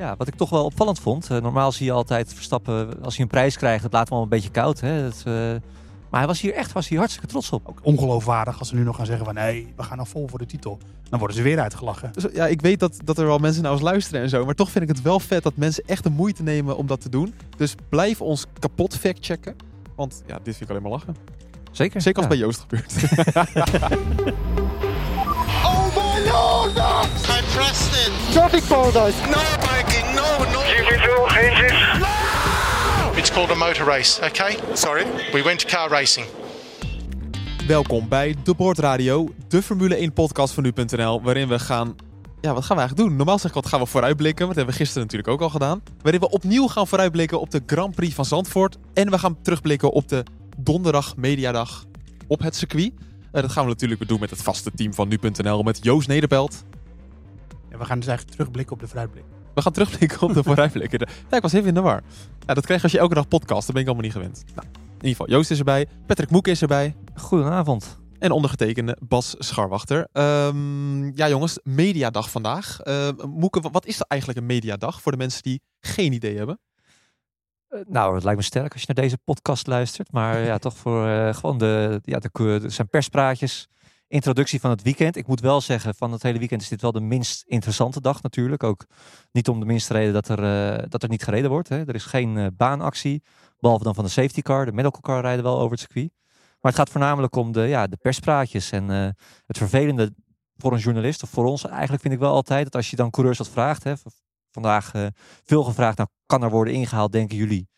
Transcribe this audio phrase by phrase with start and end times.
[0.00, 1.30] Ja, wat ik toch wel opvallend vond.
[1.30, 4.22] eh, normaal zie je altijd Verstappen, als hij een prijs krijgt, dat laat hem al
[4.22, 4.80] een beetje koud.
[4.80, 5.02] Hè?
[5.02, 5.32] Dat, eh,
[6.10, 7.68] maar hij was hier echt was hier hartstikke trots op.
[7.68, 10.38] Ook ongeloofwaardig als ze nu nog gaan zeggen van nee, we gaan nou vol voor
[10.38, 10.78] de titel.
[11.08, 12.12] Dan worden ze weer uitgelachen.
[12.12, 14.44] Dus, ja, ik weet dat, dat er wel mensen naar ons luisteren en zo.
[14.44, 17.00] Maar toch vind ik het wel vet dat mensen echt de moeite nemen om dat
[17.00, 17.34] te doen.
[17.56, 19.56] Dus blijf ons kapot factchecken.
[19.96, 21.16] Want ja, dit vind ik alleen maar lachen.
[21.70, 22.00] Zeker.
[22.00, 22.38] Zeker als ja.
[22.38, 22.94] het bij Joost gebeurt.
[25.64, 26.76] Oh my lord!
[26.76, 28.32] I pressed it.
[28.32, 29.16] Traffic paradise.
[29.30, 29.69] No
[30.20, 30.44] no,
[31.98, 32.10] no.
[33.16, 34.56] It's called a motor race, okay?
[34.74, 35.04] Sorry?
[35.32, 36.26] We went to car racing.
[37.66, 41.22] Welkom bij De Board Radio, de Formule 1 podcast van nu.nl.
[41.22, 41.96] Waarin we gaan...
[42.40, 43.16] Ja, wat gaan we eigenlijk doen?
[43.16, 44.46] Normaal zeg ik wat gaan we vooruitblikken.
[44.46, 45.82] Want dat hebben we gisteren natuurlijk ook al gedaan.
[46.02, 48.76] Waarin we opnieuw gaan vooruitblikken op de Grand Prix van Zandvoort.
[48.94, 50.24] En we gaan terugblikken op de
[50.58, 51.84] donderdag mediadag
[52.26, 52.92] op het circuit.
[53.32, 55.62] Eh, dat gaan we natuurlijk weer doen met het vaste team van nu.nl.
[55.62, 56.64] Met Joost Nederpelt.
[57.68, 59.24] En we gaan dus eigenlijk terugblikken op de vooruitblik.
[59.54, 61.08] We gaan terugblikken op de vooruitblikken.
[61.30, 62.02] Ja, ik was even in de war.
[62.46, 63.66] Ja, dat krijg je als je elke dag podcast.
[63.66, 64.44] Dat ben ik allemaal niet gewend.
[64.54, 65.86] Nou, in ieder geval, Joost is erbij.
[66.06, 66.96] Patrick Moek is erbij.
[67.14, 67.98] Goedenavond.
[68.18, 70.08] En ondergetekende Bas Scharwachter.
[70.12, 72.80] Ehm, ja jongens, mediadag vandaag.
[72.80, 76.60] Ehm Moeke, wat is er eigenlijk een mediadag voor de mensen die geen idee hebben?
[77.68, 80.12] Eh, nou, het lijkt me sterk als je naar deze podcast luistert.
[80.12, 83.68] Maar ja, toch voor eh, gewoon de, ja, de, zijn perspraatjes.
[84.10, 85.16] Introductie van het weekend.
[85.16, 88.22] Ik moet wel zeggen, van het hele weekend is dit wel de minst interessante dag
[88.22, 88.62] natuurlijk.
[88.62, 88.86] Ook
[89.32, 91.68] niet om de minste reden dat er, eh, dat er niet gereden wordt.
[91.68, 91.86] Hè.
[91.86, 93.22] Er is geen eh, baanactie.
[93.58, 94.64] Behalve dan van de safety car.
[94.64, 96.10] De medical car rijden wel over het circuit.
[96.60, 98.70] Maar het gaat voornamelijk om de, ja, de perspraatjes.
[98.70, 99.08] En eh,
[99.46, 100.14] het vervelende
[100.56, 103.10] voor een journalist, of voor ons eigenlijk vind ik wel altijd, dat als je dan
[103.10, 103.84] coureurs wat vraagt.
[103.84, 103.94] Hè,
[104.50, 104.92] vandaag
[105.44, 107.68] veel gevraagd, nou kan er worden ingehaald, denken jullie,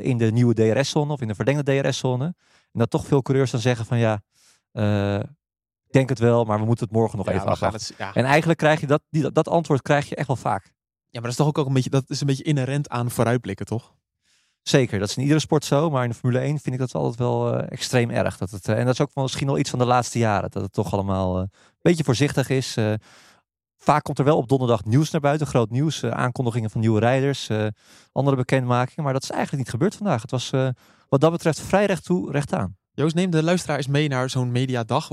[0.00, 2.24] in de nieuwe DRS-zone of in de verlengde DRS-zone.
[2.72, 4.20] En dat toch veel coureurs dan zeggen van ja,
[5.88, 7.80] ik denk het wel, maar we moeten het morgen nog Ja, even afwachten.
[7.80, 8.14] het- ja.
[8.14, 10.64] En eigenlijk krijg je dat, die, dat, antwoord krijg je echt wel vaak.
[11.10, 13.10] ja, maar dat is toch ook, ook een beetje, dat is een beetje inherent aan
[13.10, 13.94] vooruitblikken, toch?
[14.62, 16.94] Zeker, dat is in iedere sport zo, maar in de Formule 1 vind ik dat
[16.94, 18.36] altijd wel eh, extreem erg.
[18.36, 20.62] Dat het, eh, en dat is ook misschien wel iets van de laatste jaren, dat
[20.62, 21.50] het toch allemaal eh, een
[21.82, 22.76] beetje voorzichtig is.
[22.76, 22.92] Eh,
[23.76, 27.48] vaak komt er wel op donderdag nieuws naar buiten, groot nieuws, aankondigingen van nieuwe rijders,
[27.48, 27.66] eh,
[28.12, 30.22] andere bekendmakingen, maar dat is eigenlijk niet gebeurd vandaag.
[30.22, 30.68] Het was eh,
[31.08, 32.76] wat dat betreft vrij recht toe, recht aan.
[32.98, 35.08] Joost, neem de luisteraar eens mee naar zo'n mediadag.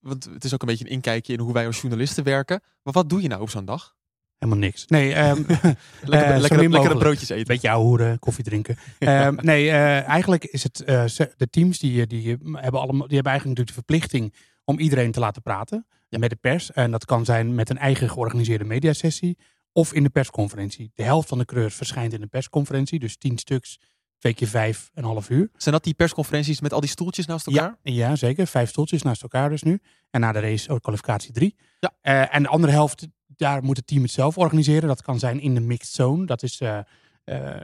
[0.00, 2.60] Want het is ook een beetje een inkijkje in hoe wij als journalisten werken.
[2.82, 3.96] Maar wat doe je nou op zo'n dag?
[4.38, 4.86] Helemaal niks.
[4.86, 7.46] Nee, ehm Lekker, Eh, lekker, min lekkere broodjes eten.
[7.46, 8.76] beetje ouwehoeren, koffie drinken.
[8.98, 11.04] Ehm, nee, eh, eigenlijk is het eh,
[11.36, 15.20] de teams die, die, hebben allemaal, die hebben eigenlijk natuurlijk de verplichting om iedereen te
[15.20, 16.18] laten praten Ja.
[16.18, 16.72] met de pers.
[16.72, 19.38] En dat kan zijn met een eigen georganiseerde mediasessie
[19.72, 20.90] of in de persconferentie.
[20.94, 23.78] De helft van de coureurs verschijnt in de persconferentie, dus tien stuks,
[24.18, 25.50] twee keer vijf, een half uur.
[25.56, 27.76] Zijn dat die persconferenties met al die stoeltjes naast elkaar?
[27.82, 28.46] Ja, ja, zeker.
[28.46, 29.80] Vijf stoeltjes naast elkaar dus nu.
[30.10, 31.56] En na de race ook kwalificatie drie.
[31.80, 31.92] Ja.
[32.00, 34.88] Eh, en de andere helft, daar moet het team het zelf organiseren.
[34.88, 36.26] Dat kan zijn in de mixed zone.
[36.26, 36.84] Dat is eh, eh,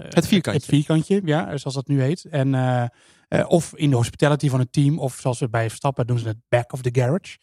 [0.09, 0.61] Het vierkantje.
[0.61, 2.25] Het vierkantje, ja, zoals dat nu heet.
[2.25, 2.91] En,
[3.47, 4.99] of in de hospitality van het team.
[4.99, 7.39] Of zoals we bij Verstappen doen ze het back of the garage.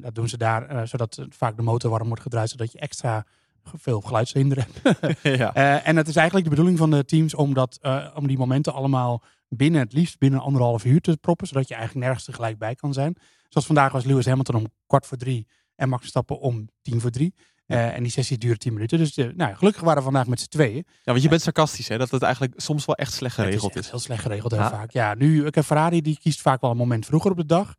[0.00, 2.50] Dat doen ze daar, zodat vaak de motor warm wordt gedraaid.
[2.50, 3.26] Zodat je extra
[3.74, 5.18] veel geluidshinder hebt.
[5.38, 5.54] ja.
[5.54, 8.38] Eh, en het is eigenlijk de bedoeling van de teams om, dat, eh, om die
[8.38, 11.46] momenten allemaal binnen, het liefst binnen anderhalf uur te proppen.
[11.46, 13.16] Zodat je eigenlijk nergens tegelijk bij kan zijn.
[13.48, 17.10] Zoals vandaag was Lewis Hamilton om kwart voor drie en Max Verstappen om tien voor
[17.10, 17.34] drie.
[17.66, 18.98] Eh, en die sessie duurde tien minuten.
[18.98, 20.84] Dus nou, gelukkig waren we vandaag met z'n tweeën.
[20.86, 21.98] ja, want je bent sarcastisch, hè?
[21.98, 23.90] Dat het eigenlijk soms wel echt slecht geregeld het is.
[23.90, 24.70] heel slecht geregeld heel Ja.
[24.70, 24.90] vaak.
[24.90, 27.74] Ja, nu, ik heb Ferrari die kiest vaak wel een moment vroeger op de dag.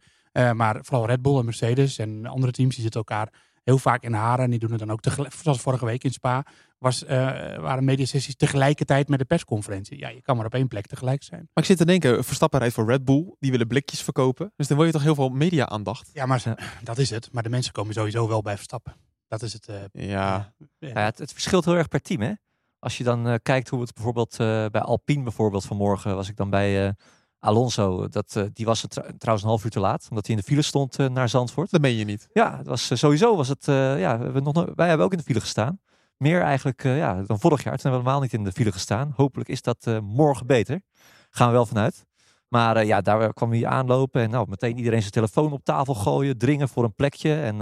[0.54, 3.34] Maar vooral Red Bull en Mercedes en andere teams die zitten elkaar
[3.68, 4.44] heel vaak in haren.
[4.46, 5.34] En die doen het dan ook tegelijk.
[5.34, 6.46] Zoals vorige week in Spa
[6.78, 7.18] was, eh,
[7.58, 9.98] waren mediasessies tegelijkertijd met de persconferentie.
[10.00, 11.40] Ja, je kan maar op één plek tegelijk zijn.
[11.54, 13.36] Maar ik zit te denken, Verstappen rijdt voor Red Bull.
[13.40, 14.54] Die willen blikjes verkopen.
[14.56, 16.10] Dus dan wil je toch heel veel media-aandacht?
[16.14, 17.30] Ja, maar ze- dat is het.
[17.32, 18.96] Maar de mensen komen sowieso wel bij Verstappen.
[19.28, 19.68] Dat is het.
[19.68, 20.54] eh, Ja.
[20.80, 20.88] ja.
[20.90, 22.22] Ja, het, het verschilt heel erg per team.
[22.22, 22.32] Hè?
[22.80, 26.36] Als je dan eh, kijkt hoe het bijvoorbeeld eh, bij Alpine bijvoorbeeld vanmorgen was ik
[26.36, 26.92] dan bij eh,
[27.40, 28.08] Alonso.
[28.08, 30.48] Dat, eh, die was tr- trouwens een half uur te laat, omdat hij in de
[30.48, 31.72] file stond eh, naar Zandvoort.
[31.72, 32.28] Dat meen je niet.
[32.34, 35.18] Ja, het was, eh, sowieso was het, ja, we nog, no- wij hebben ook in
[35.18, 35.80] de file gestaan.
[36.18, 37.78] Meer eigenlijk ja, dan vorig jaar.
[37.78, 39.13] Toen hebben we helemaal niet in de file gestaan.
[39.16, 40.81] Hopelijk is dat morgen beter.
[41.30, 42.06] Gaan we wel vanuit.
[42.48, 46.38] Maar ja, daar kwam hij aanlopen en nou, meteen iedereen zijn telefoon op tafel gooien,
[46.38, 47.42] dringen voor een plekje.
[47.42, 47.62] En,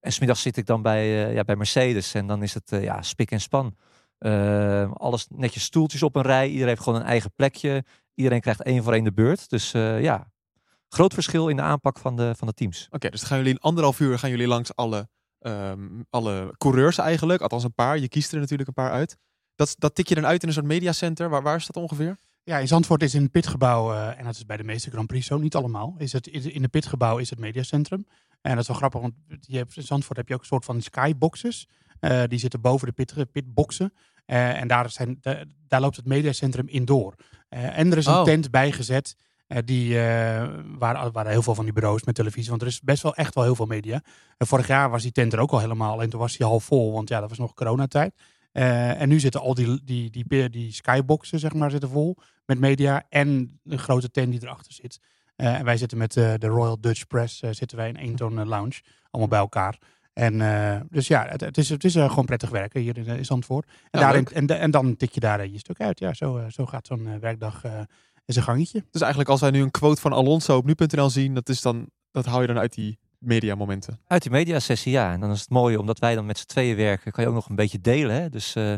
[0.00, 3.30] en smiddags zit ik dan bij, ja, bij Mercedes en dan is het ja, spik
[3.30, 3.76] en span.
[4.92, 6.46] Alles netjes stoeltjes op een rij.
[6.46, 7.84] Iedereen heeft gewoon een eigen plekje.
[8.14, 9.50] Iedereen krijgt één voor één de beurt.
[9.50, 10.32] Dus eh, ja,
[10.88, 12.86] groot verschil in de aanpak van de, van de teams.
[12.90, 17.40] Oké, dus gaan jullie in anderhalf uur gaan jullie langs alle, ehm, alle coureurs eigenlijk.
[17.40, 17.98] Althans een paar.
[17.98, 19.16] Je kiest er natuurlijk een paar uit.
[19.54, 21.28] Dat, dat tik je dan uit in een soort mediacenter.
[21.28, 22.16] Waar, waar is dat ongeveer?
[22.44, 25.06] Ja, in Zandvoort is in het pitgebouw, eh, en dat is bij de meeste Grand
[25.06, 28.06] Prix zo, niet allemaal, is het, in het pitgebouw is het mediacentrum.
[28.40, 30.64] En dat is wel grappig, want je hebt, in Zandvoort heb je ook een soort
[30.64, 31.68] van skyboxes.
[32.00, 33.92] Eh, die zitten boven de pit, pitboxen.
[34.24, 37.14] Eh, en daar, zijn, de- daar loopt het mediacentrum indoor.
[37.48, 38.24] Eh, en er is een Oh.
[38.24, 39.14] tent bijgezet.
[39.46, 39.94] eh, die,
[40.78, 42.50] waar, waar heel veel van die bureaus met televisie.
[42.50, 44.02] Want er is best wel echt wel heel veel media.
[44.36, 46.02] En vorig jaar was die tent er ook al helemaal.
[46.02, 46.92] En toen was die half vol.
[46.92, 48.14] Want ja, dat was nog coronatijd.
[48.52, 52.16] En nu zitten al die, die, die, die, skyboxen, zeg maar, zitten vol
[52.46, 53.04] met media.
[53.08, 55.00] En een grote tent die erachter zit.
[55.36, 57.38] En wij zitten met de Royal Dutch Press.
[57.38, 58.80] zitten wij in Eendon eh, Lounge.
[59.10, 59.78] Allemaal bij elkaar.
[60.12, 63.06] En eh, dus ja, het, het is, het is eh, gewoon prettig werken hier in,
[63.06, 63.66] eh, in Zandvoort.
[63.66, 64.50] En, Ja, daarin, leuk.
[64.50, 65.98] en, en dan tik je daar je stuk uit.
[65.98, 67.80] Ja, zo, zo gaat zo'n werkdag eh
[68.26, 68.84] in zijn gangetje.
[68.90, 71.90] Dus eigenlijk als wij nu een quote van Alonso op nu.nl zien, dat, is dan,
[72.10, 74.00] dat haal je dan uit die mediamomenten.
[74.06, 75.12] Uit die mediasessie, ja.
[75.12, 77.36] En dan is het mooi, omdat wij dan met z'n tweeën werken, kan je ook
[77.36, 78.14] nog een beetje delen.
[78.14, 78.28] Hè?
[78.28, 78.74] Dus eh,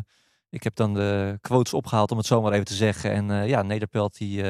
[0.50, 3.10] ik heb dan de quotes opgehaald, om het zo maar even te zeggen.
[3.10, 4.42] En eh, ja, Nederpelt die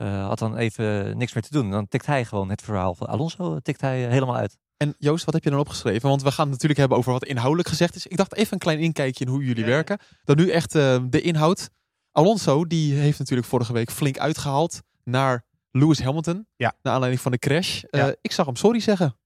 [0.00, 1.70] had dan even niks meer te doen.
[1.70, 4.58] Dan tikt hij gewoon het verhaal van Alonso, tikt hij helemaal uit.
[4.82, 6.08] En Joost, wat heb je dan opgeschreven?
[6.08, 8.06] Want we gaan het natuurlijk hebben over wat inhoudelijk gezegd is.
[8.06, 9.70] Ik dacht even een klein inkijkje in hoe jullie Ja.
[9.70, 9.98] werken.
[10.24, 11.70] Dan nu echt eh, de inhoud.
[12.12, 16.46] Alonso, die heeft natuurlijk vorige week flink uitgehaald naar Lewis Hamilton.
[16.56, 16.74] Ja.
[16.82, 17.82] Naar aanleiding van de crash.
[17.82, 18.14] Eh, Ja.
[18.20, 19.16] ik zag hem sorry zeggen.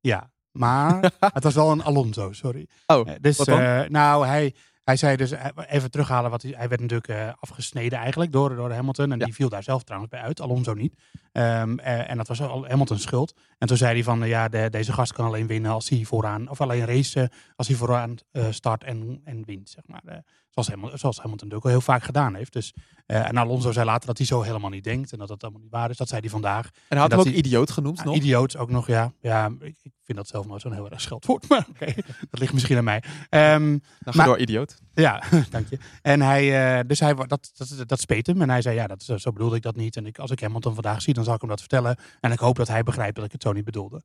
[0.00, 2.66] Ja, maar het was wel een Alonso, sorry.
[2.86, 3.86] Oh, Eh, dus, wat dan?
[3.88, 4.54] nou, hij,
[4.88, 8.56] hij zei dus, eh, even terughalen, wat hij, hij werd natuurlijk eh, afgesneden eigenlijk door,
[8.56, 9.12] door Hamilton.
[9.12, 9.24] En Ja.
[9.24, 10.94] die viel daar zelf trouwens bij uit, Alonso niet.
[11.32, 13.34] Ehm, eh, en dat was al Hamilton's schuld.
[13.58, 16.50] En toen zei hij van, ja, de, deze gast kan alleen winnen als hij vooraan,
[16.50, 18.14] of alleen racen als hij vooraan
[18.50, 20.22] start en, en wint, zeg maar.
[20.50, 22.52] Zoals, Hamilton, zoals Hamilton natuurlijk al heel vaak gedaan heeft.
[22.52, 22.74] Dus,
[23.06, 25.60] eh, en Alonso zei later dat hij zo helemaal niet denkt en dat dat allemaal
[25.60, 25.96] niet waar is.
[25.96, 26.64] Dat zei hij vandaag.
[26.66, 28.14] En hij had hem ook hij- idioot genoemd Ja, nog.
[28.16, 29.12] idioot ook nog, ja.
[29.20, 31.94] Ja, ik, ik vind dat zelf nooit zo'n heel erg scheldwoord, maar oké,
[32.30, 33.02] dat ligt misschien aan mij.
[33.28, 34.78] Ehm, Nou, ga maar- door, idioot.
[34.94, 35.78] ja, dank je.
[36.02, 38.42] En hij, eh, dus hij, dat, dat, dat speet hem.
[38.42, 39.96] En hij zei, ja, dat, zo bedoelde ik dat niet.
[39.96, 41.96] En ik, als ik Hamilton vandaag zie, dan zal ik hem dat vertellen.
[42.20, 44.02] En ik hoop dat hij begrijpt dat ik het zo niet bedoelde.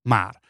[0.00, 0.40] Maar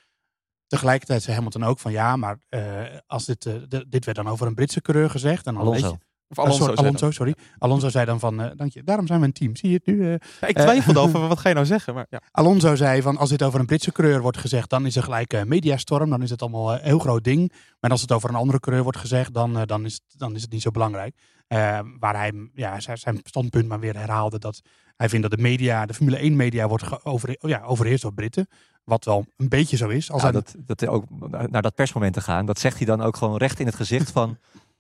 [0.75, 2.63] tegelijkertijd zei Hamilton ook van, ja, maar eh,
[3.07, 3.55] als dit, eh,
[3.89, 5.47] dit werd dan over een Britse coureur gezegd.
[5.47, 5.83] En dan Alonso.
[5.83, 6.59] weet je- Of Alonso.
[6.59, 7.35] sorry, zei Alonso, sorry.
[7.59, 9.57] Alonso zei dan van, eh, dank je, daarom zijn we een team.
[9.57, 10.13] Zie je het nu?
[10.13, 10.15] eh?
[10.41, 11.95] Ja, ik twijfelde over, wat ga je nou zeggen?
[11.95, 12.21] Maar ja.
[12.31, 15.33] Alonso zei van als dit over een Britse coureur wordt gezegd, dan is er gelijk
[15.33, 16.11] een mediastorm.
[16.11, 17.53] Dan is het allemaal een heel groot ding.
[17.81, 20.35] Maar als het over een andere coureur wordt gezegd, dan, eh, dan, is, het, dan
[20.35, 21.17] is het niet zo belangrijk.
[21.47, 24.61] Eh, waar hij ja, zijn, standpunt maar weer herhaalde dat
[24.97, 28.47] hij vindt dat de media, de Formule 1 media, wordt over, ja, overheerst door Britten.
[28.85, 30.11] Wat wel een beetje zo is.
[30.11, 31.05] Als Ja, hij- dat, dat ook
[31.51, 34.11] naar dat persmoment te gaan, dat zegt hij dan ook gewoon recht in het gezicht
[34.11, 34.39] van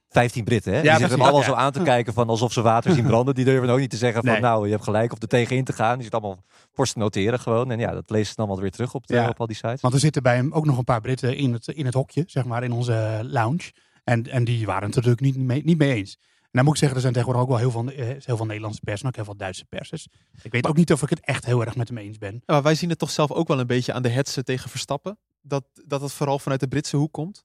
[0.09, 0.73] 15 Britten.
[0.75, 0.81] Hè?
[0.81, 1.47] Die zitten hem allemaal Ja.
[1.47, 3.35] zo aan te kijken van alsof ze water zien branden.
[3.35, 4.41] Die durven ook niet te zeggen van Nee.
[4.41, 5.95] nou, je hebt gelijk of er tegenin te gaan.
[5.95, 6.39] Die zit allemaal
[6.73, 7.71] voor te noteren gewoon.
[7.71, 9.29] En ja, dat leest ze dan allemaal weer terug op, de, Ja.
[9.29, 9.81] op al die sites.
[9.81, 12.25] Want er zitten bij hem ook nog een paar Britten in het, in het hokje,
[12.27, 13.73] zeg maar, in onze lounge.
[14.05, 16.19] En, en die waren het natuurlijk niet mee, niet mee eens.
[16.55, 18.81] Dan moet ik zeggen, er zijn tegenwoordig ook wel heel veel, eh, heel veel Nederlandse
[18.85, 19.91] pers en ook heel veel Duitse pers.
[19.91, 20.09] Dus
[20.43, 22.33] ik weet ook niet of ik het echt heel erg met hem eens ben.
[22.35, 24.71] Ja, maar wij zien het toch zelf ook wel een beetje aan de hetsen tegen
[24.71, 25.19] Verstappen.
[25.43, 27.45] Dat, dat het vooral vanuit de Britse hoek komt.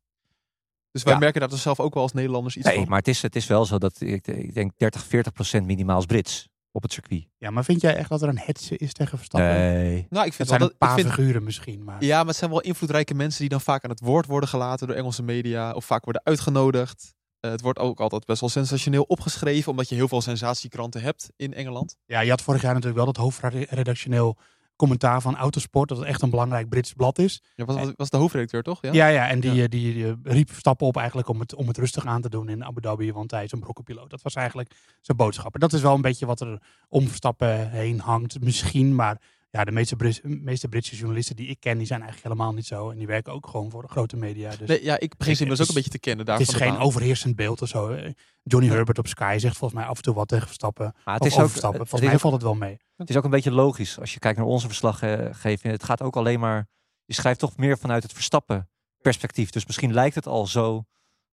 [0.92, 1.20] Dus wij Ja.
[1.20, 2.88] merken daar dus zelf ook wel als Nederlanders iets Nee, van.
[2.88, 6.00] maar het is, het is wel zo dat ik, ik denk 30, 40 procent minimaal
[6.00, 7.28] is Brits op het circuit.
[7.38, 9.50] Ja, maar vind jij echt dat er een hetze is tegen Verstappen?
[9.50, 10.08] Nee.
[10.10, 12.04] Nou, ik vind Het wel zijn dat, een paar vind, figuren misschien, maar...
[12.04, 14.88] Ja, maar het zijn wel invloedrijke mensen die dan vaak aan het woord worden gelaten
[14.88, 15.72] door Engelse media.
[15.74, 17.16] Of vaak worden uitgenodigd.
[17.40, 19.72] Eh, het wordt ook altijd best wel sensationeel opgeschreven.
[19.72, 21.98] Omdat je heel veel sensatiekranten hebt in Engeland.
[22.06, 24.38] Ja, je had vorig jaar natuurlijk wel dat hoofdredactioneel
[24.76, 27.42] commentaar van Autosport, dat het echt een belangrijk Brits blad is.
[27.56, 28.82] Ja, was, was, was de hoofdredacteur toch?
[28.82, 28.92] Ja.
[28.94, 29.64] Ja, ja, en die, Ja.
[29.64, 32.30] eh, die, die, eh, riep Verstappen op eigenlijk om het, om het rustig aan te
[32.30, 34.10] doen in Abu Dhabi, want hij is een brokkenpiloot.
[34.10, 35.54] Dat was eigenlijk zijn boodschap.
[35.54, 39.64] En dat is wel een beetje wat er om Verstappen heen hangt, misschien, maar ja,
[39.64, 42.90] de meeste, Brit- meeste Britse journalisten die ik ken, die zijn eigenlijk helemaal niet zo.
[42.90, 44.56] En die werken ook gewoon voor de grote media.
[44.56, 46.54] Dus Nee, ja, ik begin ze inmiddels ook een beetje te kennen daar het is
[46.56, 46.82] geen baan.
[46.82, 47.98] overheersend beeld of zo.
[48.44, 50.94] Johnny Herbert op Sky zegt volgens mij af en toe wat tegen Verstappen.
[51.06, 51.80] Maar het of is ook, Verstappen.
[51.80, 52.78] het, Volgens is mij ook, valt het wel mee.
[52.96, 55.74] het is ook een beetje logisch als je kijkt naar onze verslaggeving.
[55.74, 56.68] Het gaat ook alleen maar,
[57.06, 58.70] je schrijft toch meer vanuit het Verstappen
[59.02, 59.50] perspectief.
[59.50, 60.84] Dus misschien lijkt het al zo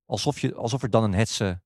[0.05, 1.63] alsof, je, alsof er dan een hetze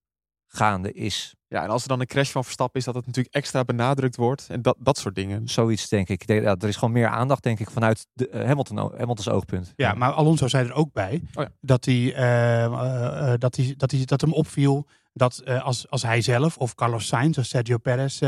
[0.46, 1.34] gaande is.
[1.50, 4.16] Ja, en als er dan een crash van Verstappen is, dat het natuurlijk extra benadrukt
[4.16, 4.46] wordt.
[4.48, 5.48] En dat, dat soort dingen.
[5.48, 6.20] Zoiets denk ik.
[6.20, 9.28] Ik denk, ja, er is gewoon meer aandacht denk ik vanuit de, eh, Hamilton, Hamilton's
[9.28, 9.72] oogpunt.
[9.76, 11.50] Ja, maar Alonso zei er ook bij Oh ja.
[11.60, 16.02] dat, hij, eh, eh, dat, hij, dat, hij, dat hem opviel dat eh, als, als
[16.02, 18.22] hij zelf of Carlos Sainz of Sergio Perez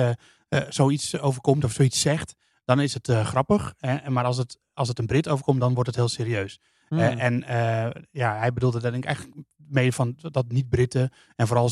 [0.69, 3.75] zoiets overkomt of zoiets zegt, dan is het eh, grappig.
[3.79, 6.61] Eh, maar als het, als het een Brit overkomt, dan wordt het heel serieus.
[6.89, 6.99] Hmm.
[6.99, 11.47] Eh, en eh, ja, hij bedoelde daar denk ik eigenlijk mee van dat niet-Britten en
[11.47, 11.69] vooral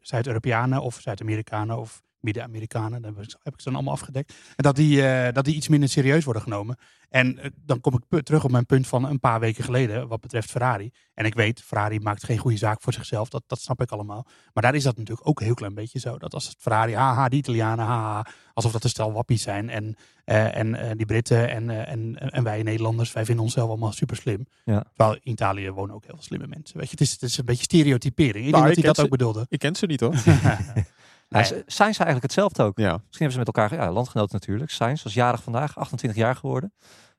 [0.00, 4.30] Zuid-Europeanen of Zuid-Amerikanen of Midden-Amerikanen, daar heb ik- ze dan allemaal afgedekt.
[4.56, 6.76] En dat die, eh, dat die iets minder serieus worden genomen.
[7.08, 10.20] En eh, dan kom ik terug op mijn punt van een paar weken geleden, wat
[10.20, 10.90] betreft Ferrari.
[11.14, 14.26] En ik weet, Ferrari maakt geen goede zaak voor zichzelf, dat, dat snap ik allemaal.
[14.52, 16.18] Maar daar is dat natuurlijk ook een heel klein beetje zo.
[16.18, 19.68] Dat als het Ferrari, haha, die Italianen, haha, alsof dat een stel wappies zijn.
[19.70, 24.16] En, eh, en die Britten en, en, en wij Nederlanders, wij vinden onszelf allemaal super
[24.16, 24.46] slim.
[24.64, 24.84] Ja.
[24.94, 26.76] Terwijl in Italië wonen ook heel veel slimme mensen.
[26.78, 28.46] Weet je, het is, het is een beetje stereotypering.
[28.46, 29.46] Ik Nou, denk dat ik hij dat ook bedoelde.
[29.48, 30.14] Ik ken ze niet hoor.
[31.38, 32.78] Ja, Zijn ze eigenlijk hetzelfde ook?
[32.78, 32.92] Ja.
[32.92, 34.70] Misschien hebben ze met elkaar, ja, landgenoten natuurlijk.
[34.70, 36.72] Sainz was jarig vandaag, 28 jaar geworden.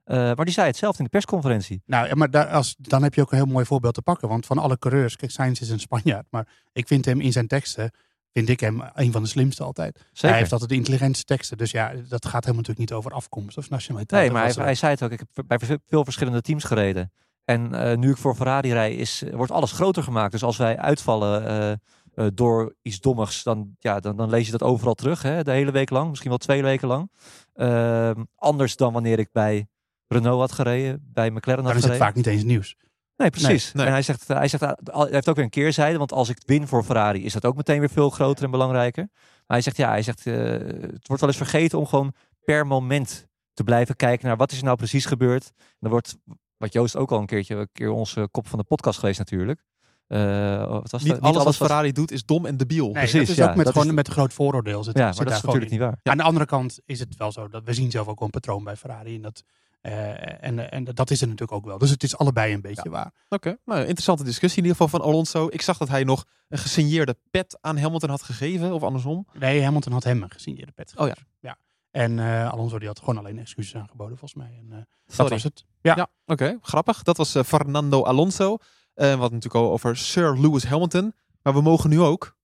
[0.04, 1.82] Eh, maar die zei hetzelfde in de persconferentie.
[1.86, 4.28] Nou, ja, maar daar, als, dan heb je ook een heel mooi voorbeeld te pakken.
[4.28, 6.26] Want van alle coureurs, kijk, Sainz is een Spanjaard.
[6.30, 7.92] Maar ik vind hem in zijn teksten,
[8.34, 9.96] vind ik hem een van de slimste altijd.
[9.98, 10.30] Zeker.
[10.30, 11.58] Hij heeft altijd de intelligentste teksten.
[11.58, 14.22] Dus ja, dat gaat helemaal natuurlijk niet over afkomst of nationaliteit.
[14.22, 15.12] Nee, maar hij, zei het ook.
[15.12, 17.12] Ik heb bij veel verschillende teams gereden.
[17.46, 20.32] En eh, nu ik voor Ferrari rij, is, wordt alles groter gemaakt.
[20.32, 21.74] Dus als wij uitvallen eh,
[22.14, 25.22] eh, door iets dommigs, dan, ja, dan, dan lees je dat overal terug.
[25.22, 27.12] Hè, de hele week lang, misschien wel twee weken lang.
[27.54, 29.68] Ehm, anders dan wanneer ik bij
[30.08, 32.06] Renault had gereden, bij McLaren had dan is het gereden.
[32.06, 32.76] vaak niet eens nieuws.
[33.22, 33.72] Nee, precies.
[33.72, 33.86] Nee.
[33.86, 35.98] En hij zegt, hij zegt, hij heeft ook weer een keerzijde.
[35.98, 39.10] Want als ik win voor Ferrari, is dat ook meteen weer veel groter en belangrijker.
[39.14, 42.14] Maar hij zegt, ja, hij zegt, eh, het wordt wel eens vergeten om gewoon
[42.44, 45.52] per moment te blijven kijken naar wat is er nou precies gebeurd.
[45.56, 46.18] En dan wordt,
[46.58, 49.64] wat Joost ook al een keertje, een keer onze kop van de podcast geweest natuurlijk.
[50.12, 51.22] Eh, wat was Niet dat?
[51.22, 52.84] alles wat was- Ferrari doet is dom en debiel.
[52.84, 54.84] Nee, Precies, dat is ja, ook met, dat gewoon is- met een groot vooroordeel.
[54.84, 55.78] Zit, Ja, zit maar dat is natuurlijk in.
[55.80, 56.00] niet waar.
[56.04, 57.48] Aan de andere kant is het wel zo.
[57.48, 59.16] Dat we zien zelf ook een patroon bij Ferrari.
[59.16, 59.44] En dat,
[59.82, 61.78] eh, en, en dat is er natuurlijk ook wel.
[61.78, 63.12] Dus het is allebei een beetje waar.
[63.30, 65.48] Oké, nou, interessante discussie in ieder geval van Alonso.
[65.50, 69.28] Ik zag dat hij nog een gesigneerde pet aan Hamilton had gegeven, of andersom.
[69.40, 70.94] Nee, Hamilton had hem een gesigneerde pet.
[70.96, 71.14] Oh ja.
[71.14, 71.28] gegeven.
[71.40, 71.58] ja.
[71.92, 74.58] En eh, Alonso die had gewoon alleen excuses aangeboden volgens mij.
[74.60, 75.66] En, eh, dat was het.
[75.82, 75.96] Ja.
[75.96, 77.04] Ja, oké, grappig.
[77.04, 78.58] Dat was Fernando Alonso.
[79.02, 81.14] Eh wat natuurlijk al over Sir Lewis Hamilton.
[81.42, 82.36] Maar we mogen nu ook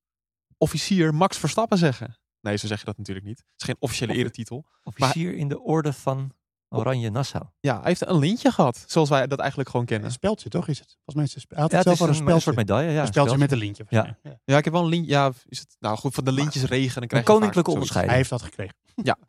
[0.57, 2.17] officier Max Verstappen zeggen.
[2.41, 3.37] Nee, zo zeg je dat natuurlijk niet.
[3.37, 4.65] Het is geen officiële Of- eretitel.
[4.83, 6.31] Officier in de orde van
[6.69, 7.43] Oranje Nassau.
[7.59, 8.83] Ja, hij heeft een lintje gehad.
[8.87, 10.07] Zoals wij dat eigenlijk gewoon kennen.
[10.07, 10.87] Een speldje toch is het?
[10.87, 12.41] Volgens mij is het, hij had Ja, het het is zelf een, al een een
[12.41, 12.41] speldje.
[12.41, 12.91] soort medaille.
[12.91, 13.85] Ja, een een speldje met een lintje.
[13.89, 14.17] Ja.
[14.23, 14.39] Ja.
[14.45, 15.11] Ja, ik heb wel een lintje.
[15.11, 16.99] Ja, is het nou goed van de lintjes regen.
[16.99, 18.13] Dan krijg Een je koninklijke onderscheiding.
[18.15, 18.75] Hij heeft dat gekregen.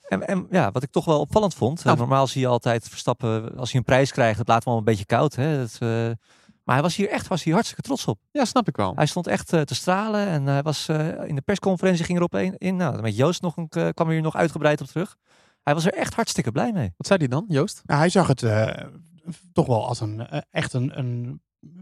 [0.09, 1.79] En, en ja, wat ik toch wel opvallend vond.
[1.79, 1.97] eh, Nou.
[1.99, 4.85] normaal zie je altijd Verstappen, als hij een prijs krijgt, dat laat hem al een
[4.85, 5.35] beetje koud.
[5.35, 5.59] Hè?
[5.59, 6.11] Dat, eh,
[6.69, 8.19] maar hij was hier echt was hier hartstikke trots op.
[8.31, 8.93] Ja, snap ik wel.
[8.95, 12.35] Hij stond echt eh, te stralen en hij was eh, in de persconferentie ging erop
[12.35, 12.77] een, in.
[12.77, 15.17] Nou, met Joost nog een, eh, kwam er hier nog uitgebreid op terug.
[15.63, 16.93] Hij was er echt hartstikke blij mee.
[16.97, 17.83] Wat zei hij dan, Joost?
[17.85, 18.87] Nou, hij zag het eh,
[19.53, 21.41] toch wel als een, echt een, een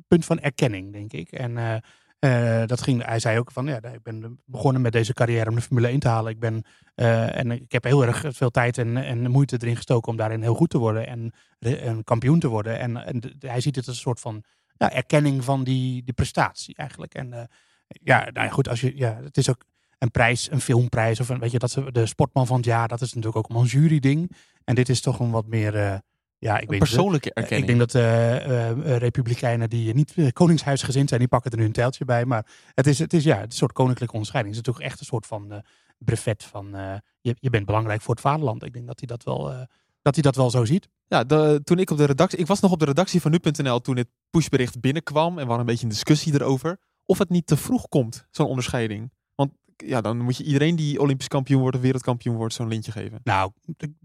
[0.08, 1.32] punt van erkenning, denk ik.
[1.32, 1.76] En eh,
[2.18, 5.54] eh, dat ging, hij zei ook van, ja, ik ben begonnen met deze carrière om
[5.54, 6.32] de Formule 1 te halen.
[6.32, 6.64] Ik ben,
[6.94, 10.42] eh, en ik heb heel erg veel tijd en, en moeite erin gestoken om daarin
[10.42, 12.78] heel goed te worden en kampioen te worden.
[12.78, 14.44] En, hij ziet het als een soort van
[14.76, 17.14] ja, erkenning van die, die prestatie eigenlijk.
[17.14, 17.44] En eh,
[17.86, 19.64] ja, nou ja, goed, als je, ja, het is ook
[19.98, 22.88] een prijs, een filmprijs of een, weet je, dat ze, de sportman van het jaar,
[22.88, 24.30] dat is natuurlijk ook een jury-ding.
[24.64, 25.98] En dit is toch een wat meer, eh,
[26.38, 26.78] ja, ik weet niet.
[26.78, 27.70] persoonlijke Eh, erkenning.
[27.70, 31.58] Ik denk dat eh, eh, eh, republikeinen die niet eh, koningshuisgezind zijn, die pakken er
[31.58, 32.24] nu een tijltje bij.
[32.24, 34.56] Maar het is, het is ja, het is een soort koninklijke onderscheiding.
[34.56, 35.58] Het is natuurlijk echt een soort van eh,
[35.98, 38.64] brevet van eh, je, je bent belangrijk voor het vaderland.
[38.64, 39.62] Ik denk dat hij dat wel, eh,
[40.02, 40.88] dat hij dat wel zo ziet.
[41.08, 42.38] Ja, de, toen ik op de redactie...
[42.38, 45.28] Ik was nog op de redactie van nu.nl toen dit pushbericht binnenkwam.
[45.28, 46.78] En we hadden een beetje een discussie erover.
[47.04, 49.12] Of het niet te vroeg komt, zo'n onderscheiding.
[49.34, 52.92] Want ja, dan moet je iedereen die Olympisch kampioen wordt of wereldkampioen wordt zo'n lintje
[52.92, 53.20] geven.
[53.24, 53.50] Nou,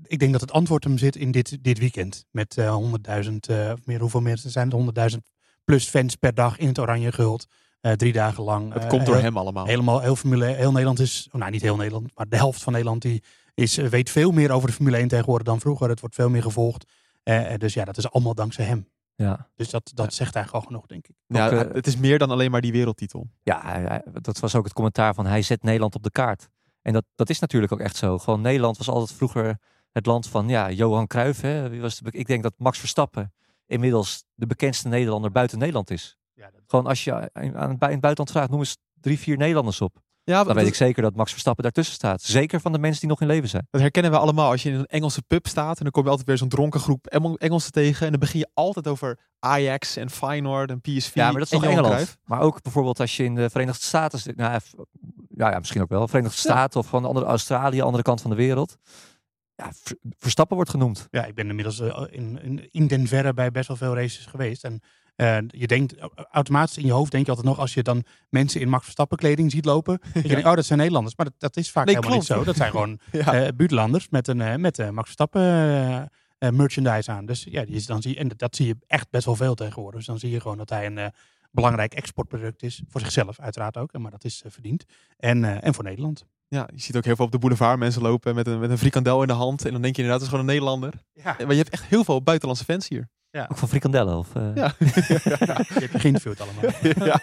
[0.07, 2.25] ik- denk dat het antwoord hem zit in dit, dit weekend.
[2.31, 4.73] Met eh 100.000, eh, of meer, hoeveel mensen zijn het?
[4.73, 5.29] 100.000
[5.63, 7.45] plus fans per dag in het oranje gehuld.
[7.81, 8.73] Eh, drie dagen lang.
[8.73, 9.65] Het Eh, komt door heel- hem allemaal.
[9.65, 12.71] Helemaal, heel, Formule, heel Nederland is, oh, nou niet heel Nederland, maar de helft van
[12.73, 13.23] Nederland die
[13.61, 15.89] is, eh, weet veel meer over de Formule 1 tegenwoordig dan vroeger.
[15.89, 16.91] Het wordt veel meer gevolgd.
[17.23, 18.89] Eh, eh, dus ja, dat is allemaal dankzij hem.
[19.15, 21.15] Ja, Dus dat, dat zegt eigenlijk al genoeg, denk ik.
[21.27, 23.29] Ja, Ook, het is meer dan alleen maar die wereldtitel.
[23.43, 26.49] ja dat was ook het commentaar van hij zet Nederland op de kaart.
[26.81, 28.17] En dat, dat is natuurlijk ook echt zo.
[28.17, 29.57] Gewoon Nederland was altijd vroeger
[29.91, 31.41] het land van ja, Johan Cruijff.
[31.41, 31.69] Hè?
[31.69, 33.33] Wie was de, ik denk dat Max Verstappen
[33.65, 36.17] inmiddels de bekendste Nederlander buiten Nederland is.
[36.67, 40.01] Gewoon als je aan, aan, in het buitenland vraagt, noem eens drie, vier Nederlanders op.
[40.23, 42.21] Ja, Dan dat, weet ik zeker dat Max Verstappen daartussen staat.
[42.21, 43.67] Zeker van de mensen die nog in leven zijn.
[43.69, 44.51] dat herkennen we allemaal.
[44.51, 46.79] Als je in een Engelse pub staat en dan kom je altijd weer zo'n dronken
[46.79, 48.05] groep Engel- Engelsen tegen.
[48.05, 51.49] En dan begin je altijd over Ajax en Feyenoord en PSV Ja, maar dat is
[51.49, 52.17] toch Johan Engeland.
[52.25, 54.35] Maar ook bijvoorbeeld als je in de Verenigde Staten zit.
[54.35, 54.73] Nou, f-
[55.29, 56.07] ja, ja, misschien ook wel.
[56.07, 56.41] Verenigde Ja.
[56.53, 58.77] Staten of van de andere Australië, andere kant van de wereld.
[59.55, 61.07] Ja, Ver- Verstappen wordt genoemd.
[61.11, 64.25] Ja, ik ben inmiddels eh, in, in, in den verre bij best wel veel races
[64.25, 64.63] geweest.
[64.63, 64.81] En
[65.21, 65.95] eh, je denkt,
[66.31, 69.17] automatisch in je hoofd denk je altijd nog, als je dan mensen in Max Verstappen
[69.17, 69.99] kleding ziet lopen.
[70.13, 71.15] Dat je denkt, oh, dat zijn Nederlanders.
[71.15, 72.43] Maar dat, dat is vaak Nee, helemaal niet zo.
[72.43, 73.33] Dat zijn gewoon Ja.
[73.33, 77.25] eh buurtlanders met een eh, met, Max Verstappen merchandise aan.
[77.25, 79.35] Dus ja, die is, dan zie je, en dat, dat zie je echt best wel
[79.35, 79.97] veel tegenwoordig.
[79.99, 81.11] Dus dan zie je gewoon dat hij een
[81.51, 82.81] belangrijk exportproduct is.
[82.87, 84.85] Voor zichzelf uiteraard ook, maar dat is verdiend.
[85.17, 86.25] En, en voor Nederland.
[86.47, 88.77] Ja, je ziet ook heel veel op de boulevard mensen lopen met een, met een
[88.77, 89.65] frikandel in de hand.
[89.65, 90.93] En dan denk je inderdaad, het is gewoon een Nederlander.
[91.13, 93.09] Ja, Maar je hebt echt heel veel buitenlandse fans hier.
[93.31, 94.17] Ook van frikandellen?
[94.17, 94.55] Of, eh?
[94.55, 94.73] Ja.
[95.79, 96.63] heb je geïnterviewd allemaal.
[97.09, 97.19] ja,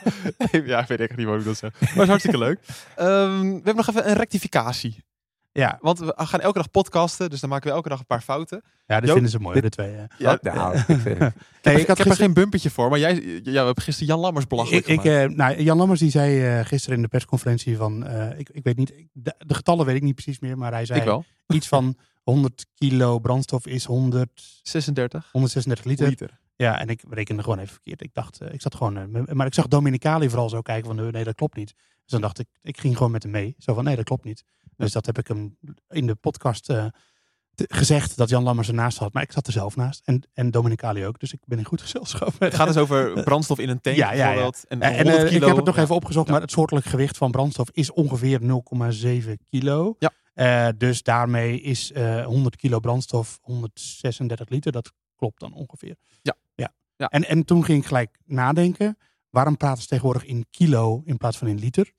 [0.65, 1.81] ja, ik weet echt niet wat ik dat zeg.
[1.81, 2.59] Maar het is hartstikke leuk.
[2.97, 5.07] Ehm, we hebben nog even een rectificatie.
[5.53, 8.21] Ja, Want we gaan elke dag podcasten, dus dan maken we elke dag een paar
[8.21, 8.63] fouten.
[8.87, 9.91] ja Jo, vinden ze mooi, de twee.
[9.95, 10.05] hè.
[10.19, 11.31] Ja, Oh, nou, ik vind- Nee, ik,
[11.63, 14.19] heb, ik ik er gisteren- geen bumpertje voor, maar jij ja, we hebben gisteren Jan
[14.21, 15.31] Lammers belachelijk Ik, ik, gemaakt.
[15.31, 18.65] eh, nou, Jan Lammers die zei eh, gisteren in de persconferentie van, eh, ik, ik
[18.65, 21.05] weet niet, ik- de, de getallen weet ik niet precies meer, maar hij zei ik
[21.05, 21.25] wel.
[21.47, 21.97] iets van
[22.33, 26.09] 100 kilo brandstof is 100, 36 136 liter.
[26.09, 26.39] liter.
[26.57, 28.03] Ja, en ik rekende gewoon even verkeerd.
[28.03, 31.11] Ik dacht, eh, ik zat gewoon, eh, maar ik zag Dominicali vooral zo kijken van,
[31.11, 31.75] nee, dat klopt niet.
[31.77, 33.55] Dus dan dacht ik, ik ging gewoon met hem mee.
[33.59, 34.45] Zo van, nee, dat klopt niet.
[34.77, 35.57] Dus dat heb ik hem
[35.89, 36.87] in de podcast eh,
[37.55, 39.13] te- gezegd, dat Jan Lammers ernaast had.
[39.13, 40.01] Maar ik zat er zelf naast.
[40.05, 41.21] En, en Dominicali ook.
[41.21, 42.33] Dus ik ben in goed gezelschap.
[42.39, 44.25] Het gaat dus over brandstof in een tank Ja, ja, ja.
[44.25, 44.65] bijvoorbeeld.
[44.69, 45.37] En, En, 100 kilo.
[45.41, 45.83] ik heb het nog Ja.
[45.83, 46.33] even opgezocht, Ja.
[46.33, 49.97] maar het soortelijk gewicht van brandstof is ongeveer 0,7 kilo.
[49.99, 50.11] Ja.
[50.39, 54.73] Eh, dus daarmee is eh 100 kilo brandstof 136 liter.
[54.73, 55.97] Dat klopt dan ongeveer.
[56.23, 56.37] Ja.
[56.55, 56.75] ja.
[56.97, 57.09] Ja.
[57.09, 58.99] En, en toen ging ik gelijk nadenken,
[59.31, 61.93] waarom praten ze tegenwoordig in kilo in plaats van in liter?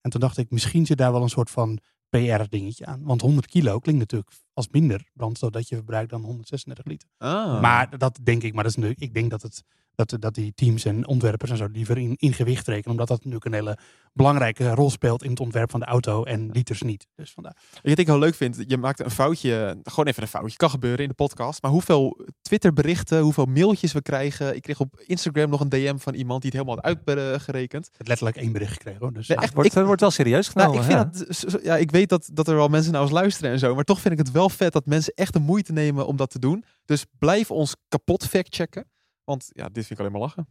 [0.00, 1.78] En toen dacht ik, misschien zit daar wel een soort van
[2.08, 3.02] PR-dingetje aan.
[3.02, 7.08] Want 100 kilo klinkt natuurlijk als minder brandstof dat je verbruikt dan 136 liter.
[7.18, 7.60] Ah.
[7.60, 9.62] Maar dat denk ik, maar dat is nu, ik denk dat, het,
[9.94, 12.90] dat, dat die teams en ontwerpers en zo liever in, in gewicht rekenen.
[12.90, 13.78] Omdat dat natuurlijk een hele
[14.12, 17.06] belangrijke rol speelt in het ontwerp van de auto en liters niet.
[17.14, 17.56] Dus vandaar.
[17.82, 21.02] Wat ik heel leuk vind, je maakt een foutje, gewoon even een foutje, kan gebeuren
[21.02, 21.62] in de podcast.
[21.62, 24.56] Maar hoeveel Twitter-berichten, hoeveel mailtjes we krijgen.
[24.56, 27.86] Ik kreeg op Instagram nog een DM van iemand die het helemaal had uitgerekend.
[27.86, 29.12] Ik heb letterlijk één bericht gekregen hoor.
[29.12, 30.72] Dus Nee, echt, wordt, ik- het wordt wel serieus genomen.
[30.74, 31.50] Nou, ik, vind ja.
[31.50, 33.74] dat, ja, ik weet dat, dat er wel mensen naar ons luisteren en zo.
[33.74, 36.30] Maar toch vind ik het wel vet dat mensen echt de moeite nemen om dat
[36.30, 36.64] te doen.
[36.84, 38.90] Dus blijf ons kapot factchecken.
[39.24, 40.48] Want ja, dit vind ik alleen maar lachen.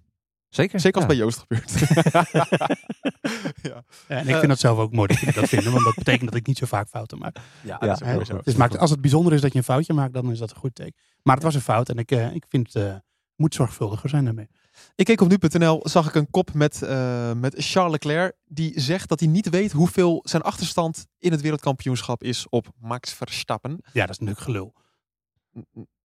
[0.49, 0.79] Zeker.
[0.79, 1.17] Zeker als ja.
[1.17, 1.71] bij Joost gebeurt.
[3.61, 5.71] ja, Ja, en ik vind dat zelf ook mooi dat jullie dat vinden.
[5.71, 7.37] Want dat betekent dat ik niet zo vaak fouten maak.
[7.63, 8.39] ja, Ja, dat is ook zo.
[8.43, 10.57] Dus maakt, als het bijzonder is dat je een foutje maakt, dan is dat een
[10.57, 10.95] goed teken.
[11.23, 12.95] Maar het was een fout en ik, eh, ik vind het eh,
[13.35, 14.47] moet zorgvuldiger zijn daarmee.
[14.95, 18.35] Ik keek op nu.nl, zag ik een kop met, eh, met Charles Leclerc.
[18.45, 23.13] Die zegt dat hij niet weet hoeveel zijn achterstand in het wereldkampioenschap is op Max
[23.13, 23.71] Verstappen.
[23.93, 24.73] Ja, dat is natuurlijk gelul.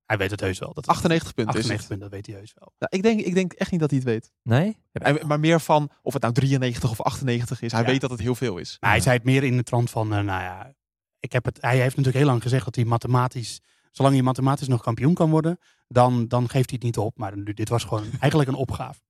[0.06, 0.74] Hij weet het heus wel.
[0.74, 1.88] Dat 98 punten is 98 het.
[1.88, 2.72] punten, dat weet hij heus wel.
[2.78, 4.30] Nou, ik, denk, ik denk echt niet dat hij het weet.
[4.42, 4.76] Nee?
[4.92, 7.72] Hij- maar meer van of het nou 93 of 98 is.
[7.72, 7.86] Hij Ja.
[7.86, 8.76] weet dat het heel veel is.
[8.80, 10.72] Maar hij zei het meer in de trant van, eh, nou ja,
[11.20, 13.60] ik heb het, hij heeft natuurlijk heel lang gezegd dat hij mathematisch,
[13.92, 17.18] zolang hij mathematisch nog kampioen kan worden, dan, dan geeft hij het niet op.
[17.18, 19.00] Maar dit was gewoon eigenlijk een opgave.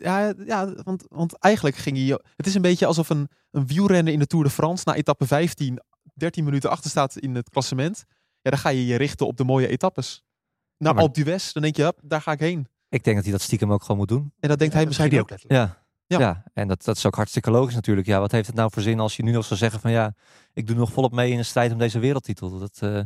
[0.00, 2.20] Ja, ja want, want eigenlijk ging hij...
[2.36, 5.26] Het is een beetje alsof een, een wielrenner in de Tour de France na etappe
[5.26, 5.80] 15
[6.14, 8.04] 13 minuten achter staat in het klassement.
[8.42, 10.22] Ja, dan ga je je richten op de mooie etappes.
[10.78, 12.66] Naar maar- Alpe d'Huez, dan denk je, daar ga ik heen.
[12.88, 14.32] Ik denk dat hij dat stiekem ook gewoon moet doen.
[14.40, 15.22] En dat denkt hij misschien hij ook.
[15.24, 15.60] ook letterlijk.
[15.60, 15.84] Ja.
[16.08, 16.18] Ja.
[16.18, 16.42] Ja.
[16.54, 18.06] en dat, dat is ook hartstikke logisch natuurlijk.
[18.06, 20.14] Ja, wat heeft het nou voor zin als je nu nog zou zeggen van ja,
[20.52, 22.58] ik doe nog volop mee in de strijd om deze wereldtitel.
[22.58, 23.00] Dat, eh,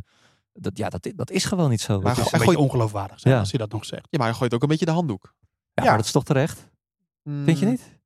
[0.53, 2.01] dat, ja, dat, dat is gewoon niet zo.
[2.01, 3.39] Maar Het is hij een gooit- beetje ongeloofwaardig zijn Ja.
[3.39, 4.07] als hij dat nog zegt.
[4.09, 5.33] Ja, maar hij gooit ook een beetje de handdoek.
[5.73, 5.83] ja, ja.
[5.89, 6.69] maar dat is toch terecht?
[7.23, 7.99] Vind je Mm, niet?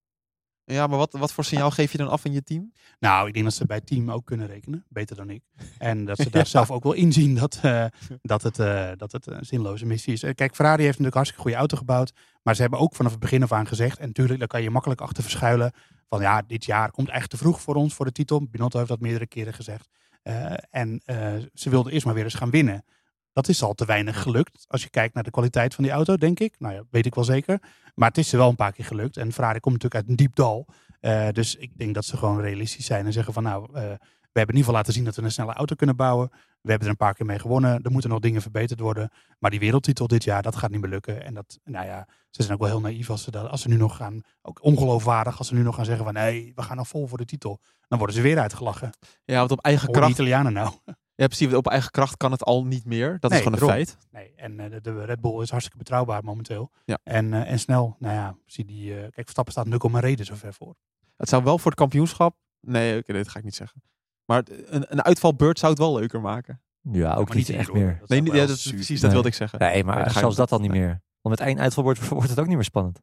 [0.63, 2.71] Ja, maar wat, wat voor signaal geef je dan af in je team?
[2.99, 4.85] Nou, ik denk dat ze bij het team ook kunnen rekenen.
[4.89, 5.43] Beter dan ik.
[5.77, 7.85] En dat ze daar zelf ook wel inzien dat, eh,
[8.21, 10.23] dat het, eh, dat het een zinloze missie is.
[10.23, 12.11] Eh, Kijk, Ferrari heeft natuurlijk een hartstikke goede auto gebouwd.
[12.43, 13.99] Maar ze hebben ook vanaf het begin af aan gezegd.
[13.99, 15.71] En natuurlijk, daar kan je makkelijk achter verschuilen.
[16.09, 18.47] Van ja, dit jaar komt echt te vroeg voor ons voor de titel.
[18.49, 19.89] Binotto heeft dat meerdere keren gezegd.
[20.25, 22.85] Eh, en eh, ze wilden eerst maar weer eens gaan winnen.
[23.33, 24.65] Dat is al te weinig gelukt.
[24.67, 26.55] Als je kijkt naar de kwaliteit van die auto, denk ik.
[26.59, 27.59] Nou ja, weet ik wel zeker.
[27.95, 29.17] Maar het is er wel een paar keer gelukt.
[29.17, 30.67] En Ferrari komt natuurlijk uit een diep dal.
[30.99, 33.99] Eh, dus ik denk dat ze gewoon realistisch zijn en zeggen van nou, we hebben
[34.33, 36.29] in ieder geval laten zien dat we een snelle auto kunnen bouwen.
[36.65, 37.81] We hebben er een paar keer mee gewonnen.
[37.81, 39.09] Er moeten nog dingen verbeterd worden.
[39.39, 41.23] Maar die wereldtitel dit jaar, dat gaat niet meer lukken.
[41.25, 43.67] En dat, nou ja, ze zijn ook wel heel naïef als ze, dat, als ze
[43.67, 46.75] nu nog gaan, ook ongeloofwaardig, als ze nu nog gaan zeggen van nee, we gaan
[46.75, 47.59] nou vol voor de titel.
[47.87, 48.89] Dan worden ze weer uitgelachen.
[49.23, 50.11] Ja, want op eigen Hoor kracht...
[50.11, 50.73] Italianen nou?
[51.15, 51.53] Ja, precies.
[51.53, 53.17] Op eigen kracht kan het al niet meer.
[53.19, 53.79] Dat Nee, is gewoon daarom.
[53.79, 53.97] een feit.
[54.11, 56.71] Nee, en eh, de, Red Bull is hartstikke betrouwbaar momenteel.
[56.85, 56.99] Ja.
[57.03, 60.25] En, eh, en snel, nou ja, zie die, eh, kijk, Verstappen staat nu maar reden
[60.25, 60.75] zo ver voor.
[61.17, 62.35] Het zou wel voor het kampioenschap...
[62.59, 63.81] Nee, oké, dit ga ik niet zeggen.
[64.25, 66.61] Maar een, een uitvalbeurt zou het wel leuker maken.
[66.91, 67.97] Ja, ook niet echt meer.
[67.99, 69.59] Dat Nee, ja, dat is precies, dat wilde ik zeggen.
[69.59, 71.01] Nee, maar dan zelfs dat al niet meer.
[71.21, 72.99] Want met één uitval wordt, het ook niet meer spannend.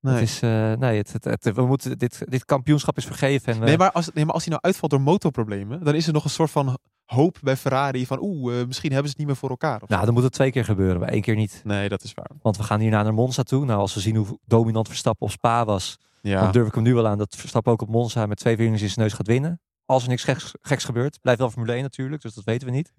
[0.00, 0.14] Nee.
[0.14, 3.52] Het is, eh, nee, het, het, het- we moeten, dit, dit kampioenschap is vergeven.
[3.52, 6.12] En Nee, maar als, nee, maar als hij nou uitvalt door motorproblemen, dan is er
[6.12, 9.26] nog een soort van hoop bij Ferrari van oeh, eh, misschien hebben ze het niet
[9.26, 9.74] meer voor elkaar.
[9.82, 9.94] of zo.
[9.94, 11.60] nou, dan moet het twee keer gebeuren, maar één keer niet.
[11.64, 12.30] Nee, dat is waar.
[12.42, 13.64] Want we gaan hierna naar Monza toe.
[13.64, 16.82] Nou, als we zien hoe dominant Verstappen op Spa was, Ja, dan durf ik hem
[16.82, 19.26] nu wel aan dat Verstappen ook op Monza met twee vingers in zijn neus gaat
[19.26, 19.60] winnen.
[19.92, 21.20] Als er niks geks, geks gebeurt.
[21.20, 22.92] Blijft wel Formule 1 natuurlijk, dus dat weten we niet.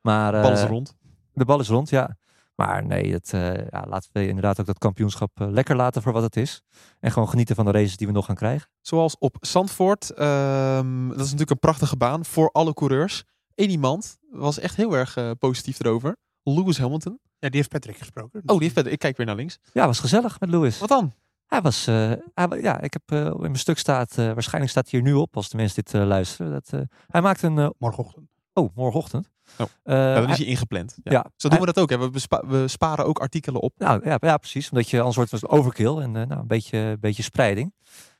[0.00, 0.96] Maar bal is eh, rond.
[1.32, 2.16] de bal is rond, ja.
[2.54, 6.12] Maar nee, het, eh, ja, laten we inderdaad ook dat kampioenschap eh, lekker laten voor
[6.12, 6.62] wat het is.
[7.00, 8.68] En gewoon genieten van de races die we nog gaan krijgen.
[8.80, 10.10] Zoals op Zandvoort.
[10.10, 13.24] ehm, dat is natuurlijk een prachtige baan voor alle coureurs.
[13.54, 16.16] Eén iemand was echt heel erg positief erover.
[16.42, 17.18] Lewis Hamilton.
[17.38, 18.40] Ja, die heeft Patrick gesproken.
[18.40, 18.92] Oh, die heeft verder.
[18.92, 19.58] Ik kijk weer naar links.
[19.72, 20.78] Ja, was gezellig met Lewis.
[20.78, 21.12] Wat dan?
[21.52, 24.90] Hij was, eh, hij, ja, ik heb eh, in mijn stuk staat, eh, waarschijnlijk staat
[24.90, 26.52] hij hier nu op als de mensen dit eh, luisteren.
[26.52, 28.26] Dat, eh, hij maakte een, eh, Morgenochtend.
[28.52, 29.30] oh, morgenochtend.
[29.58, 29.66] Oh.
[29.82, 30.96] Eh, Ja, dan is hij ingepland.
[31.02, 31.12] Ja.
[31.12, 31.90] ja, Zo doen we dat ook.
[31.90, 31.98] Hè.
[31.98, 33.72] We, bespa- we sparen ook artikelen op.
[33.78, 34.70] Nou ja, ja, precies.
[34.70, 37.74] Omdat je anders wordt het overkill en eh, nou, een beetje, beetje spreiding.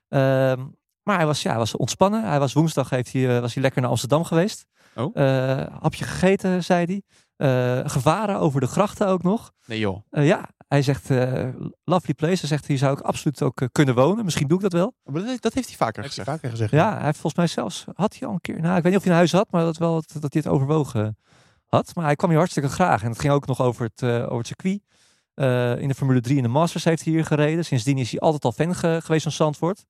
[0.08, 0.64] Ehm,
[1.02, 2.24] maar hij was, ja, hij was ontspannen.
[2.28, 4.66] Hij was woensdag heeft hij, was hij lekker naar Amsterdam geweest.
[4.94, 5.16] Oh.
[5.16, 7.02] Eh, hapje gegeten, zei hij.
[7.36, 9.52] Eh, gevaren over de grachten ook nog.
[9.66, 10.00] Nee joh.
[10.10, 11.48] Eh, ja, hij zegt eh,
[11.85, 12.38] lovely place.
[12.40, 14.24] Hij zegt hier zou ik absoluut ook eh, kunnen wonen.
[14.24, 14.94] Misschien doe ik dat wel.
[15.04, 16.28] Maar dat, dat heeft hij vaker Heeft hij gezegd.
[16.28, 16.70] vaker gezegd.
[16.70, 18.96] Ja, hij heeft volgens mij zelfs, had hij al een keer, nou ik weet niet
[18.96, 21.16] of hij een huis had, maar dat wel dat, dat hij het overwogen
[21.66, 21.94] had.
[21.94, 23.02] Maar hij kwam hier hartstikke graag.
[23.02, 24.80] En het ging ook nog over het, eh, over het circuit.
[25.35, 27.64] Eh, in de Formule 3 in de Masters heeft hij hier gereden.
[27.64, 29.85] Sindsdien is hij altijd al fan ge- geweest van Zandvoort.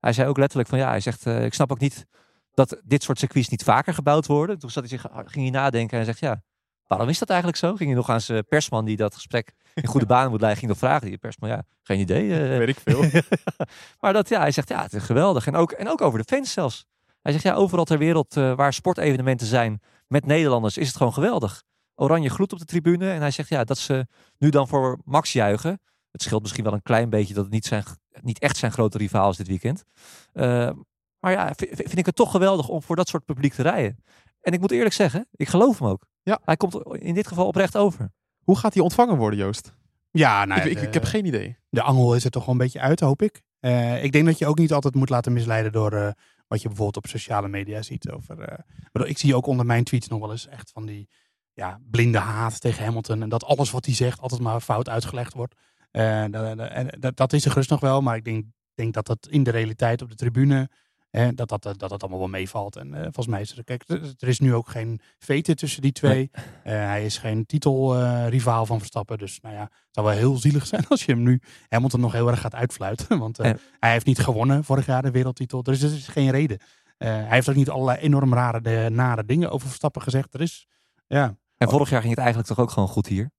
[0.00, 2.06] Hij zei ook letterlijk van ja, hij zegt eh, ik snap ook niet
[2.54, 4.58] dat dit soort circuits niet vaker gebouwd worden.
[4.58, 6.42] Toen zat hij zich, ging hij nadenken en hij zegt ja,
[6.86, 7.74] waarom is dat eigenlijk zo?
[7.74, 10.70] Ging hij nog aan zijn persman die dat gesprek in goede banen moet leiden, ging
[10.72, 11.08] nog vragen.
[11.08, 12.32] Die persman ja, geen idee.
[12.32, 13.04] eh, Weet ik veel.
[14.00, 15.46] maar dat, ja, hij zegt, ja, het is geweldig.
[15.46, 16.86] En ook, en ook over de fans zelfs.
[17.22, 21.12] Hij zegt, ja, overal ter wereld eh, waar sportevenementen zijn met Nederlanders, is het gewoon
[21.12, 21.62] geweldig.
[21.94, 23.10] Oranje gloed op de tribune.
[23.10, 24.06] En hij zegt, ja, dat ze
[24.38, 25.80] nu dan voor Max juichen.
[26.10, 27.84] Het scheelt misschien wel een klein beetje dat het niet, zijn,
[28.20, 29.84] niet echt zijn grote rivaal is dit weekend.
[30.32, 30.70] Eh,
[31.18, 34.04] maar ja, vind ik het toch geweldig om voor dat soort publiek te rijden.
[34.40, 36.06] En ik moet eerlijk zeggen, ik geloof hem ook.
[36.26, 36.40] Ja.
[36.44, 38.12] Hij komt in dit geval oprecht over.
[38.44, 39.74] Hoe gaat hij ontvangen worden, Joost?
[40.10, 41.56] Ja, nou, ik, ja, ik, de- ik heb geen idee.
[41.68, 43.42] de angel is er toch wel een beetje uit, hoop ik.
[43.60, 46.08] Eh, ik denk dat je ook niet altijd moet laten misleiden door eh,
[46.48, 48.10] wat je bijvoorbeeld op sociale media ziet.
[48.10, 50.86] Over, eh, ik bedoel, ik zie ook onder mijn tweets nog wel eens echt van
[50.86, 51.08] die
[51.52, 53.22] ja, blinde haat tegen Hamilton.
[53.22, 55.54] En dat alles wat hij zegt altijd maar fout uitgelegd wordt.
[55.90, 59.06] Dat, dat- en dat, dat is er gerust nog wel, maar ik denk, denk dat
[59.06, 60.68] dat in de realiteit op de tribune,
[61.10, 62.76] eh, dat, dat, dat dat allemaal wel meevalt.
[62.76, 63.84] En eh, volgens mij is er, kijk,
[64.18, 66.30] er is nu ook geen vete tussen die twee.
[66.62, 69.18] Eh, hij is geen titelrivaal van Verstappen.
[69.18, 72.12] Dus nou ja, het zou wel heel zielig zijn als je hem nu Hamilton nog
[72.12, 73.18] heel erg gaat uitfluiten.
[73.18, 75.62] Want eh, hij heeft niet gewonnen vorig jaar de wereldtitel.
[75.62, 76.58] Dus er is geen reden.
[76.98, 80.34] Eh, hij heeft ook niet allerlei enorm rare, de, nare dingen over Verstappen gezegd.
[80.34, 80.66] Er is,
[81.06, 83.30] ja, En vorig jaar ging het eigenlijk toch ook gewoon goed hier.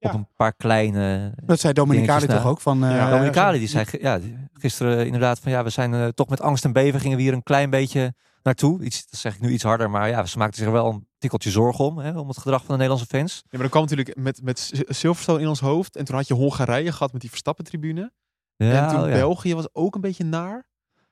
[0.00, 0.08] Ja.
[0.08, 2.60] Op een paar kleine dat zei Dominicali toch ook.
[2.60, 4.18] Van, eh, Ja, Dominicali die zei ja,
[4.52, 7.32] gisteren inderdaad van ja, we zijn eh, toch met angst en beven gingen we hier
[7.32, 8.82] een klein beetje naartoe.
[8.82, 11.06] Iets, dat zeg ik nu iets harder, maar ja, ze maakten zich er wel een
[11.18, 13.34] tikkeltje zorgen om, hè, om het gedrag van de Nederlandse fans.
[13.36, 15.96] Ja, maar dan kwam natuurlijk met, met Sil- Silverstone in ons hoofd.
[15.96, 18.12] En toen had je Hongarije gehad met die Verstappen-tribune.
[18.56, 19.14] Ja, en toen oh ja.
[19.14, 20.66] België was ook een beetje naar.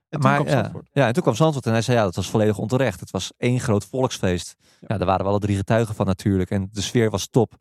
[0.08, 0.88] En toen maar kwam ja, Zandvoort.
[0.92, 3.00] ja, en toen kwam Zandvoort en hij zei ja, dat was volledig onterecht.
[3.00, 4.56] Het was één groot volksfeest.
[4.80, 6.50] Ja, daar waren we alle drie getuigen van natuurlijk.
[6.50, 7.54] En de sfeer was top.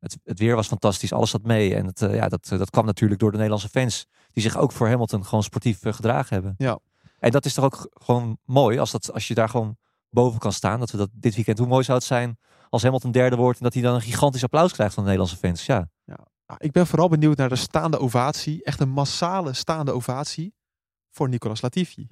[0.00, 1.74] Het, het weer was fantastisch, alles zat mee.
[1.74, 4.06] En het, eh, ja, dat, dat kwam natuurlijk door de Nederlandse fans.
[4.32, 6.54] Die zich ook voor Hamilton gewoon sportief eh, gedragen hebben.
[6.58, 6.78] Ja.
[7.18, 9.76] En dat is toch ook gewoon mooi als, dat, als je daar gewoon
[10.10, 10.78] boven kan staan.
[10.80, 13.58] Dat we dat dit weekend, hoe mooi zou het zijn als Hamilton derde wordt.
[13.58, 15.66] En dat hij dan een gigantisch applaus krijgt van de Nederlandse fans.
[15.66, 15.88] Ja,
[16.46, 18.64] Ah, ik ben vooral benieuwd naar de staande ovatie.
[18.64, 20.54] Echt een massale staande ovatie
[21.10, 22.06] voor Nicolas Latifi.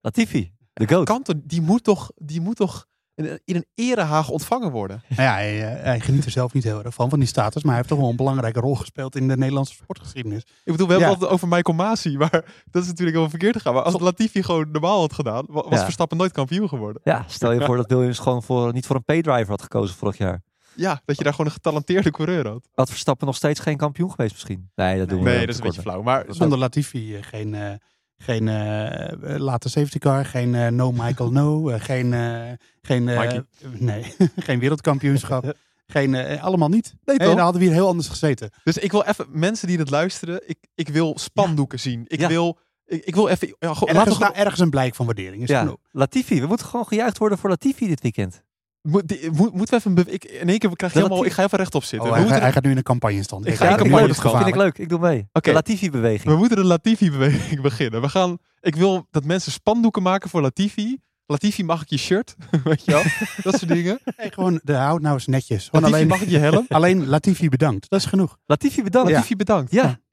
[0.00, 1.04] Latifi, de GOAT.
[1.06, 2.86] Kan toch- die, moet toch, die moet toch
[3.26, 5.02] in, in een erehaag ontvangen worden?
[5.08, 7.62] Nou ja, hij, eh, hij geniet er zelf niet heel erg van, van die status.
[7.62, 10.42] Maar hij heeft toch wel een belangrijke rol gespeeld in de Nederlandse sportgeschiedenis.
[10.42, 11.18] Ik bedoel, we hebben Ja.
[11.18, 12.30] het over Michael Masi, maar
[12.70, 13.74] dat is natuurlijk wel verkeerd gegaan.
[13.74, 15.82] Maar als Latifi gewoon normaal had gedaan, wa- was Ja.
[15.84, 17.00] Verstappen nooit kampioen geworden.
[17.04, 20.16] Ja, stel je voor dat Williams gewoon voor, niet voor een paydriver had gekozen vorig
[20.18, 20.42] jaar.
[20.74, 22.68] Ja, dat je daar gewoon een getalenteerde coureur had.
[22.74, 24.70] Had Verstappen nog steeds geen kampioen geweest misschien?
[24.74, 26.02] Nee, dat doen we Nee, dat is een beetje flauw.
[26.02, 27.70] Maar Zonder Latifi eh, geen, eh,
[28.18, 32.12] geen eh, late safety car, geen eh, no Michael no, eh, geen,
[32.82, 33.04] geen,
[33.78, 34.04] nee,
[34.36, 35.54] geen wereldkampioenschap.
[35.86, 36.94] Geen, eh, allemaal niet.
[37.04, 38.50] Nee, Hey, dan hadden we hier heel anders gezeten.
[38.64, 42.04] Dus ik wil even, mensen die dit luisteren, ik, ik wil spandoeken zien.
[42.06, 42.28] Ik Ja.
[42.28, 45.42] wil, ik, ik wil even, ja, Ergens, we nou, ergens een blijk van waardering.
[45.42, 45.76] Is Ja.
[45.90, 46.40] Latifi.
[46.40, 48.42] We moeten gewoon gejuicht worden voor Latifi dit weekend.
[48.88, 49.98] Moet, die- moet, moeten we even...
[50.06, 51.24] een Ik, in één keer krijg je Ja, helemaal...
[51.26, 52.08] Ik ga even rechtop zitten.
[52.10, 53.46] Oh, hij, hij gaat nu in een campagne stand.
[53.46, 54.46] Ik ga Ja, in dat campagne vind stand.
[54.46, 54.78] ik leuk.
[54.78, 55.28] Ik doe mee.
[55.32, 55.52] Oké.
[55.52, 56.32] Latifi-beweging.
[56.32, 58.00] we moeten de Latifi-beweging beginnen.
[58.00, 58.38] We gaan...
[58.60, 60.98] Ik wil dat mensen spandoeken maken voor Latifi.
[61.26, 62.34] Latifi, mag ik je shirt?
[62.64, 63.02] Weet je wel?
[63.42, 63.98] Dat soort dingen.
[64.04, 65.68] Hey, gewoon, de, houd nou eens netjes.
[65.70, 66.64] Latifi, alleen, mag ik je helm?
[66.78, 67.90] alleen Latifi bedankt.
[67.90, 68.38] Dat is genoeg.
[68.46, 69.08] Latifi bedankt.
[69.08, 69.72] Ja, Latifi, bedankt.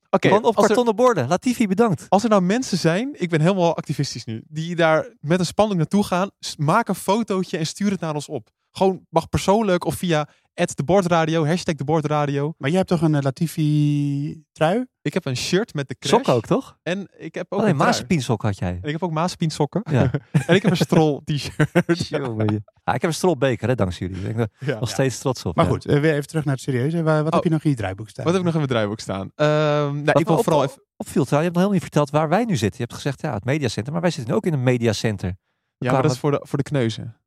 [0.10, 1.28] Oké, gewoon op als er- kartonnen borden.
[1.28, 2.06] Latifi bedankt.
[2.10, 5.78] Als er nou mensen zijn, ik ben helemaal activistisch nu, die daar met een spandoek
[5.78, 8.50] naartoe gaan, maak een fotootje en stuur het naar ons op.
[8.78, 12.54] Gewoon mag persoonlijk of via de boordradio, hashtag de boordradio.
[12.58, 14.86] Maar jij hebt toch een eh, Latifi-trui?
[15.02, 16.12] Ik heb een shirt met de crash.
[16.14, 16.78] Sokken ook, toch?
[16.84, 17.92] En ik heb ook Alleen een trui.
[17.92, 18.70] Mazepiensok had jij.
[18.70, 19.82] En ik heb ook Maaspien sokken.
[19.92, 20.12] Ja.
[20.48, 22.08] en ik heb een strol t-shirt.
[22.26, 24.28] Jongen, ja, ik heb een strolbeker, hè, dankzij jullie.
[24.30, 24.80] Ik ben er Ja.
[24.80, 25.56] nog steeds trots op.
[25.56, 25.72] Maar ja.
[25.72, 27.04] goed, eh, weer even terug naar het serieuze.
[27.04, 27.34] Wa- Wat Oh.
[27.34, 28.24] heb je nog in je draaiboek staan?
[28.26, 29.32] Wat heb ik nog in mijn draaiboek staan?
[29.36, 29.48] Ehm,
[29.94, 30.82] nou, Wat ik wil me vooral op- even...
[30.98, 32.78] opviel je hebt nog helemaal niet verteld waar wij nu zitten.
[32.78, 33.92] Je hebt gezegd, ja, het mediacenter.
[33.94, 35.36] Maar wij zitten nu ook in een mediacenter.
[35.78, 37.18] Ja, maar dat is voor de, voor de kneuzen.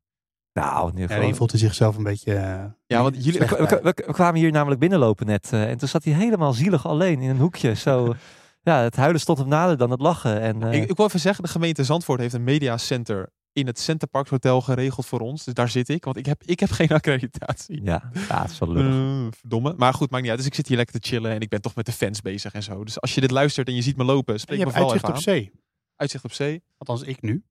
[0.53, 2.33] Nou, nu Ja, gewoon- hij zichzelf een beetje...
[2.35, 5.49] eh, Ja, want jullie- we, kwamen hier namelijk binnenlopen net.
[5.53, 7.73] eh, en toen zat hij helemaal zielig alleen in een hoekje.
[7.75, 8.13] Zo,
[8.61, 10.41] ja, het huilen stond hem nader dan het lachen.
[10.41, 13.79] En, eh, Ik, ik wil even zeggen, de gemeente Zandvoort heeft een mediacenter in het
[13.79, 15.43] Centerparks Hotel geregeld voor ons.
[15.43, 17.83] Dus daar zit ik, want ik heb, ik heb geen accreditatie.
[17.83, 18.75] ja, ja, het is wel.
[18.75, 19.73] Eh, verdomme.
[19.77, 20.39] Maar goed, maakt niet uit.
[20.39, 22.53] Dus ik zit hier lekker te chillen en ik ben toch met de fans bezig
[22.53, 22.83] en zo.
[22.83, 24.91] Dus als je dit luistert en je ziet me lopen, En spreek je me vooral
[24.91, 25.51] uitzicht even op zee.
[25.95, 26.63] Uitzicht op zee.
[26.77, 27.43] Althans, ik nu.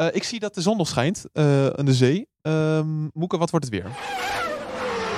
[0.00, 2.28] Eh, ik zie dat de zon nog schijnt eh, aan de zee.
[2.42, 3.90] Ehm Moeke, wat wordt het weer?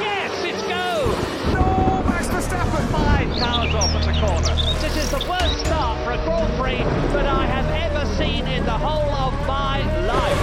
[0.01, 1.07] Yes, it's go!
[1.53, 2.85] No, Max Verstappen!
[2.87, 4.55] Five cars off at the corner.
[4.81, 8.64] This is the worst start for a Grand Prix that I have ever seen in
[8.64, 10.40] the whole of my life.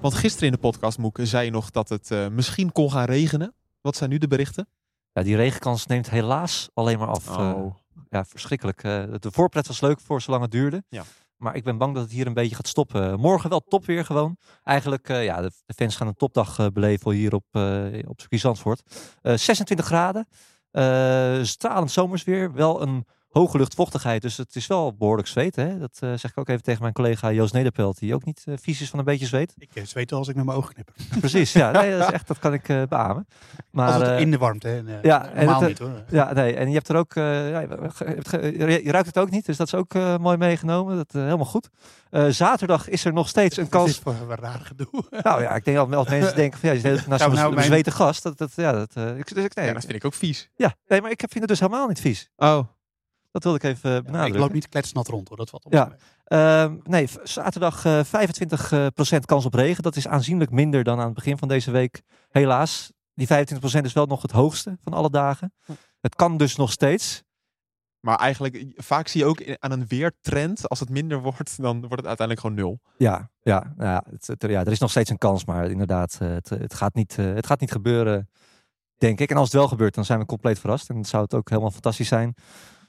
[0.00, 3.04] Want gisteren in de podcast, Moeke, zei je nog dat het eh, misschien kon gaan
[3.04, 3.54] regenen.
[3.80, 4.68] Wat zijn nu de berichten?
[5.12, 7.38] Ja, die regenkans neemt helaas alleen maar af.
[7.38, 7.74] Oh.
[8.10, 8.82] Ja, verschrikkelijk.
[8.82, 10.84] Eh, de voorpret was leuk voor zolang het duurde.
[10.88, 11.04] Ja.
[11.44, 13.20] Maar ik ben bang dat het hier een beetje gaat stoppen.
[13.20, 14.36] Morgen wel top weer gewoon.
[14.62, 17.44] Eigenlijk, eh, ja, de, fans gaan een topdag eh, beleven hier op,
[18.06, 18.82] op circuit Zandvoort.
[19.22, 20.26] Eh, 26 graden.
[21.46, 22.52] Stralend zomersweer.
[22.52, 24.22] Wel een hoge luchtvochtigheid.
[24.22, 25.56] Dus het is wel behoorlijk zweet.
[25.56, 25.78] Hè?
[25.78, 27.98] Dat eh, zeg ik ook even tegen mijn collega Joost Nederpelt.
[27.98, 29.54] Die ook niet eh, vies is van een beetje zweet.
[29.58, 30.90] Ik eh, zweet al als ik met mijn ogen knip.
[31.20, 31.70] Precies, ja.
[31.70, 33.26] Nee, dat, is echt, dat kan ik eh beamen.
[33.70, 34.68] Maar, als het eh, in de warmte.
[34.68, 34.98] Hè.
[35.02, 36.04] Ja, en normaal het, niet hoor.
[36.08, 39.56] ja, nee, en je hebt er ook, eh, ja, je ruikt het ook niet, dus
[39.56, 40.96] dat is ook eh, mooi meegenomen.
[40.96, 41.68] Dat, helemaal goed.
[42.10, 43.92] Eh, zaterdag is er nog steeds een is kans.
[43.92, 45.04] dit voor een raar gedoe?
[45.22, 47.54] Nou ja, ik denk dat als mensen denken van ja, je zit naast nou, mijn-
[47.54, 48.22] bezweten gast.
[48.22, 50.50] Dat, dat, ja, dat, eh, ik, dus ik, nee, Ja, dat vind ik ook vies.
[50.56, 52.30] ja, nee, maar ik vind het dus helemaal niet vies.
[52.36, 52.58] Oh,
[53.34, 54.34] Dat wilde ik even eh, benadrukken.
[54.34, 55.72] ik loop niet kletsnat rond hoor, dat valt op.
[55.72, 55.96] Ja.
[56.24, 59.82] Ehm, nee, zaterdag eh 25% kans op regen.
[59.82, 62.02] Dat is aanzienlijk minder dan aan het begin van deze week.
[62.30, 62.92] Helaas.
[63.14, 65.52] Die 25% is wel nog het hoogste van alle dagen.
[66.00, 67.22] Het kan dus nog steeds.
[68.00, 71.96] maar eigenlijk, vaak zie je ook aan een weertrend, als het minder wordt, dan wordt
[71.96, 72.80] het uiteindelijk gewoon nul.
[72.98, 76.28] Ja, ja, ja, het, het- ja, er is nog steeds een kans, maar inderdaad, eh,
[76.28, 78.30] het, het, gaat niet, eh, het gaat niet gebeuren,
[78.98, 79.30] denk ik.
[79.30, 80.88] En als het wel gebeurt, dan zijn we compleet verrast.
[80.88, 82.34] En dan zou het ook helemaal fantastisch zijn.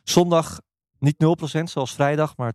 [0.09, 0.59] Zondag
[0.99, 1.15] niet
[1.59, 2.53] 0% zoals vrijdag, maar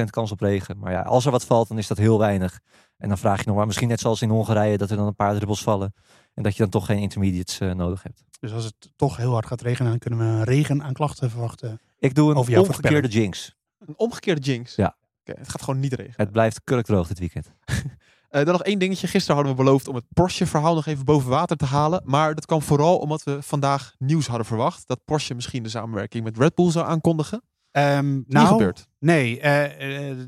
[0.00, 0.78] 10% kans op regen.
[0.78, 2.60] Maar ja, als er wat valt, dan is dat heel weinig.
[2.96, 5.14] En dan vraag je nog maar, misschien net zoals in Hongarije, dat er dan een
[5.14, 5.94] paar druppels vallen.
[6.34, 8.24] En dat je dan toch geen intermediates eh, nodig hebt.
[8.40, 11.30] Dus als het toch heel hard gaat regenen, dan kunnen we een regen aan klachten
[11.30, 11.80] verwachten.
[11.98, 13.56] Ik doe een omgekeerde jinx.
[13.78, 14.74] Een omgekeerde jinx.
[14.74, 14.96] Ja.
[15.20, 16.16] Oké, het gaat gewoon niet regenen.
[16.16, 17.50] Het blijft kurkdroog dit weekend.
[18.30, 19.06] Eh, dan nog één dingetje.
[19.06, 22.02] Gisteren hadden we beloofd om het Porsche-verhaal nog even boven water te halen.
[22.04, 24.86] Maar dat kwam vooral omdat we vandaag nieuws hadden verwacht.
[24.86, 27.42] Dat Porsche misschien de samenwerking met Red Bull zou aankondigen.
[27.72, 28.86] Niet nou, gebeurd.
[28.98, 30.18] Nee, eh, eh,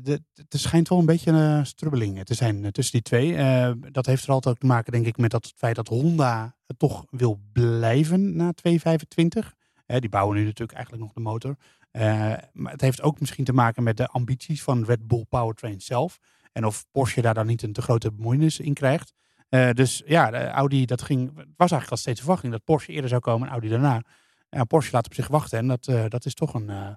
[0.49, 3.35] er schijnt wel een beetje een strubbeling te zijn eh, tussen die twee.
[3.35, 5.87] Eh, dat heeft er altijd ook te maken, denk ik, met dat het feit dat
[5.87, 9.53] Honda het toch wil blijven na 225.
[9.85, 11.55] Eh, die bouwen nu natuurlijk eigenlijk nog de motor.
[11.91, 15.81] Eh, maar het heeft ook misschien te maken met de ambities van Red Bull Powertrain
[15.81, 16.19] zelf.
[16.53, 19.13] En of Porsche daar dan niet een te grote bemoeienis in krijgt.
[19.49, 22.91] Eh, dus ja, Audi, dat ging, het was eigenlijk al steeds de verwachting dat Porsche
[22.91, 24.01] eerder zou komen en Audi daarna.
[24.49, 26.87] Ja, Porsche laat op zich wachten en dat, eh, dat is toch een, eh,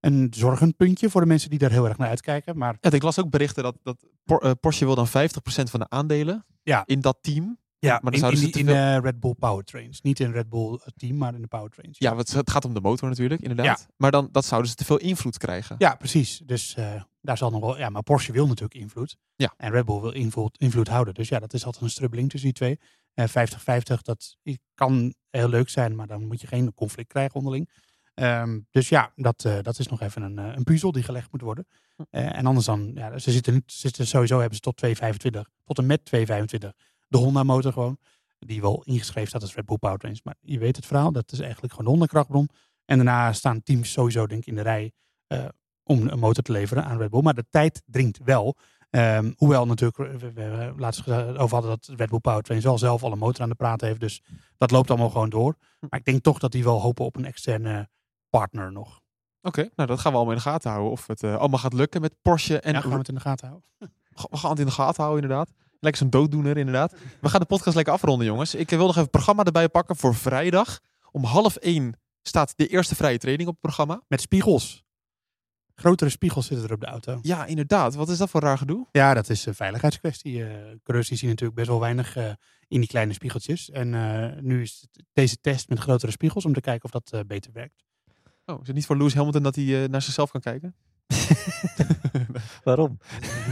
[0.00, 2.58] een zorgenpuntje voor de mensen die daar heel erg naar uitkijken.
[2.58, 5.88] Maar Ja, ik las ook berichten dat, dat Por- Porsche wil dan 50% van de
[5.88, 6.82] aandelen Ja.
[6.86, 7.58] in dat team.
[7.84, 10.00] Ja, maar dan in, in, eh, Red Bull Powertrains.
[10.00, 11.98] Niet in Red Bull eh, team, maar in de Powertrains.
[11.98, 13.78] Ja, want het gaat om de motor natuurlijk, inderdaad.
[13.78, 13.94] Ja.
[13.96, 15.76] Maar dan dat zouden ze te veel invloed krijgen.
[15.78, 16.42] Ja, precies.
[16.44, 17.78] Dus eh, daar zal nog wel.
[17.78, 19.16] Ja, maar Porsche wil natuurlijk invloed.
[19.36, 19.54] Ja.
[19.56, 21.14] En Red Bull wil invloed, invloed houden.
[21.14, 22.78] Dus ja, dat is altijd een strubbeling tussen die twee.
[23.14, 24.36] Eh 50-50, dat
[24.74, 27.70] kan heel leuk zijn, maar dan moet je geen conflict krijgen onderling.
[28.14, 31.66] Ehm, dus ja, dat, dat is nog even een, een puzzel die gelegd moet worden.
[32.10, 35.86] Eh, en anders dan, ja, ze zitten, zitten sowieso hebben ze tot 225, tot en
[35.86, 36.72] met 225
[37.14, 37.98] de Honda motor gewoon.
[38.38, 40.22] Die wel ingeschreven staat als Red Bull Powertrains.
[40.22, 42.48] Maar je weet het verhaal, dat is eigenlijk gewoon de Honda krachtbron.
[42.84, 44.92] En daarna staan teams sowieso denk ik in de rij
[45.26, 45.44] eh,
[45.82, 47.22] om een motor te leveren aan Red Bull.
[47.22, 48.56] Maar de tijd dringt wel.
[48.90, 53.18] Ehm, hoewel natuurlijk, we, laatst over hadden dat Red Bull Powertrain wel zelf al een
[53.18, 54.00] motor aan de praat heeft.
[54.00, 54.22] Dus
[54.56, 55.56] dat loopt allemaal gewoon door.
[55.80, 57.88] Maar ik denk toch dat die wel hopen op een externe
[58.30, 59.00] partner nog.
[59.42, 60.92] Oké, nou dat gaan we allemaal in de gaten houden.
[60.92, 62.60] Of het eh, allemaal gaat lukken met Porsche.
[62.60, 63.68] En En gaan we het in de gaten houden.
[64.30, 65.52] we gaan het in de gaten houden, inderdaad.
[65.84, 66.94] Lekker zo'n dooddoener, inderdaad.
[67.20, 68.54] We gaan de podcast lekker afronden, jongens.
[68.54, 70.80] Ik wil nog even het programma erbij pakken voor vrijdag.
[71.10, 74.02] Om half één staat de eerste vrije training op het programma.
[74.08, 74.84] Met spiegels.
[75.74, 77.18] Grotere spiegels zitten er op de auto.
[77.22, 77.94] Ja, inderdaad.
[77.94, 78.86] Wat is dat voor raar gedoe?
[78.92, 80.44] Ja, dat is een veiligheidskwestie.
[80.44, 80.50] eh
[80.82, 82.32] coureurs die zien natuurlijk best wel weinig eh,
[82.68, 83.70] in die kleine spiegeltjes.
[83.70, 87.20] En eh, nu is deze test met grotere spiegels om te kijken of dat eh,
[87.26, 87.84] beter werkt.
[88.44, 90.74] Oh, is het niet voor Lewis Hamilton dat hij eh, naar zichzelf kan kijken?
[92.64, 92.98] Waarom?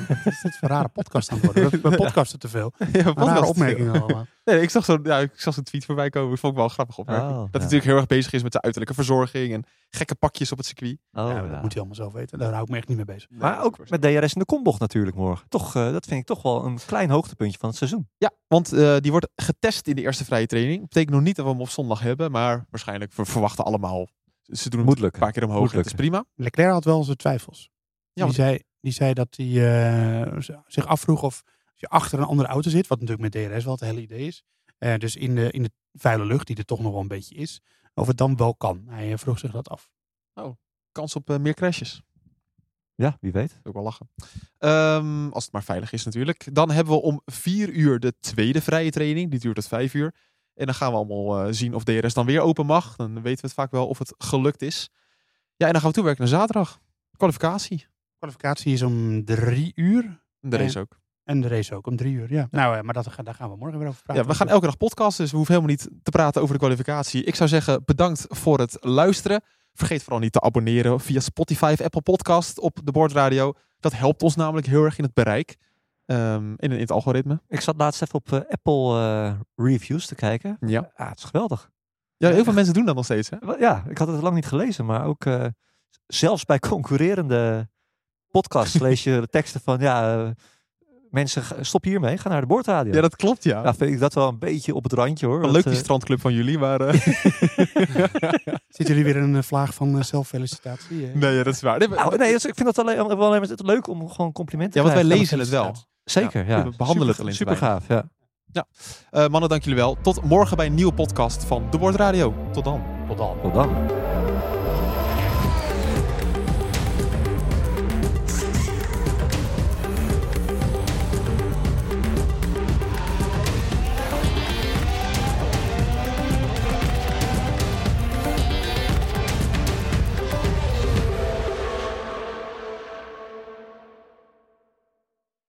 [0.08, 1.70] Wat is dit voor een rare podcast aan het worden?
[1.82, 2.72] We- We podcasten te veel.
[2.92, 4.26] ja, Rare opmerkingen allemaal.
[4.44, 6.30] Nee, ik zag zo'n ja, ik zag zo'n tweet voorbij komen.
[6.30, 7.30] Dat vond ik wel een grappige opmerking.
[7.30, 7.58] Oh, dat hij ja.
[7.58, 10.98] natuurlijk heel erg bezig is met de uiterlijke verzorging en gekke pakjes op het circuit.
[11.12, 11.40] Oh, ja, ja.
[11.48, 12.38] dat moet hij allemaal zelf weten.
[12.38, 13.30] Daar hou ik me echt niet mee bezig.
[13.30, 15.48] Maar ook met DRS in de kombocht natuurlijk morgen.
[15.48, 18.08] Toch, eh, dat vind ik toch wel een klein hoogtepuntje van het seizoen.
[18.18, 20.80] Ja, want eh, die wordt getest in de eerste vrije training.
[20.82, 24.06] Betekent nog niet dat we hem op zondag hebben, maar waarschijnlijk we verwachten allemaal.
[24.42, 25.72] Ze doen Moet een paar keer omhoog.
[25.72, 26.24] Het is prima.
[26.34, 27.70] Leclerc had wel zijn twijfels.
[28.12, 32.24] Ja, die, zei, die zei dat hij eh, zich afvroeg of als je achter een
[32.24, 34.44] andere auto zit, wat natuurlijk met DRS wel het hele idee is,
[34.78, 37.34] eh, dus in de, in de vuile lucht, die er toch nog wel een beetje
[37.34, 37.60] is,
[37.94, 38.84] of het dan wel kan.
[38.88, 39.90] Hij eh, vroeg zich dat af.
[40.92, 42.02] Kans op meer crashes.
[42.94, 43.60] Ja, wie weet.
[43.62, 44.10] Ook wel lachen.
[44.58, 46.54] Ehm, als het maar veilig is natuurlijk.
[46.54, 49.30] Dan hebben we om vier uur de tweede vrije training.
[49.30, 50.14] Die duurt tot vijf uur.
[50.54, 52.96] En dan gaan we allemaal eh, zien of DRS dan weer open mag.
[52.96, 54.90] Dan weten we het vaak wel of het gelukt is.
[55.56, 56.80] Ja, en dan gaan we toewerken naar zaterdag.
[57.16, 57.86] Kwalificatie.
[58.18, 60.02] kwalificatie is om drie uur.
[60.40, 61.00] En de race ook.
[61.24, 62.32] En de race ook om drie uur.
[62.32, 62.48] Ja.
[62.50, 64.22] Nou, eh, maar dat, daar gaan we morgen weer over praten.
[64.22, 66.60] Ja, we gaan elke dag podcasten, dus we hoeven helemaal niet te praten over de
[66.60, 67.24] kwalificatie.
[67.24, 69.42] Ik zou zeggen, bedankt voor het luisteren.
[69.74, 73.52] Vergeet vooral niet te abonneren via Spotify of Apple Podcast op de Boordradio.
[73.80, 75.56] Dat helpt ons namelijk heel erg in het bereik.
[76.06, 77.40] Ehm, in, in het algoritme.
[77.48, 79.32] Ik zat laatst even op eh, Apple eh,
[79.66, 80.56] reviews te kijken.
[80.60, 80.90] Ja.
[80.96, 81.70] Ja, het is geweldig.
[82.16, 83.30] ja, heel veel mensen doen dat nog steeds.
[83.30, 83.36] Hè?
[83.58, 85.44] Ja, ik had het lang niet gelezen, maar ook eh,
[86.06, 87.68] zelfs bij concurrerende
[88.30, 90.32] podcasts lees je de teksten van ja,
[91.10, 92.92] mensen stop hiermee, ga naar de boordradio.
[92.94, 93.62] Ja, dat klopt, ja.
[93.62, 95.40] Ja, vind ik dat wel een beetje op het randje hoor.
[95.40, 96.80] Wel Dat, leuk die strandclub van jullie, maar...
[98.68, 101.06] Zitten jullie weer in een vlaag van zelffelicitatie?
[101.06, 101.78] nee, ja, dat is waar.
[101.78, 104.08] Nee, maar- Nou, nee, dus ik vind het alleen, wel alleen maar het leuk om
[104.08, 105.74] gewoon complimenten ja, te want wij lezen het wel.
[106.04, 106.64] Zeker, ja.
[106.64, 108.04] we behandelen het super, super gaaf, ja.
[109.10, 109.96] Eh, mannen, dank jullie wel.
[110.02, 112.34] Tot morgen bij een nieuwe podcast van De Boordradio.
[112.52, 112.82] Tot dan.
[113.08, 113.36] Tot dan.
[113.42, 114.01] Tot dan.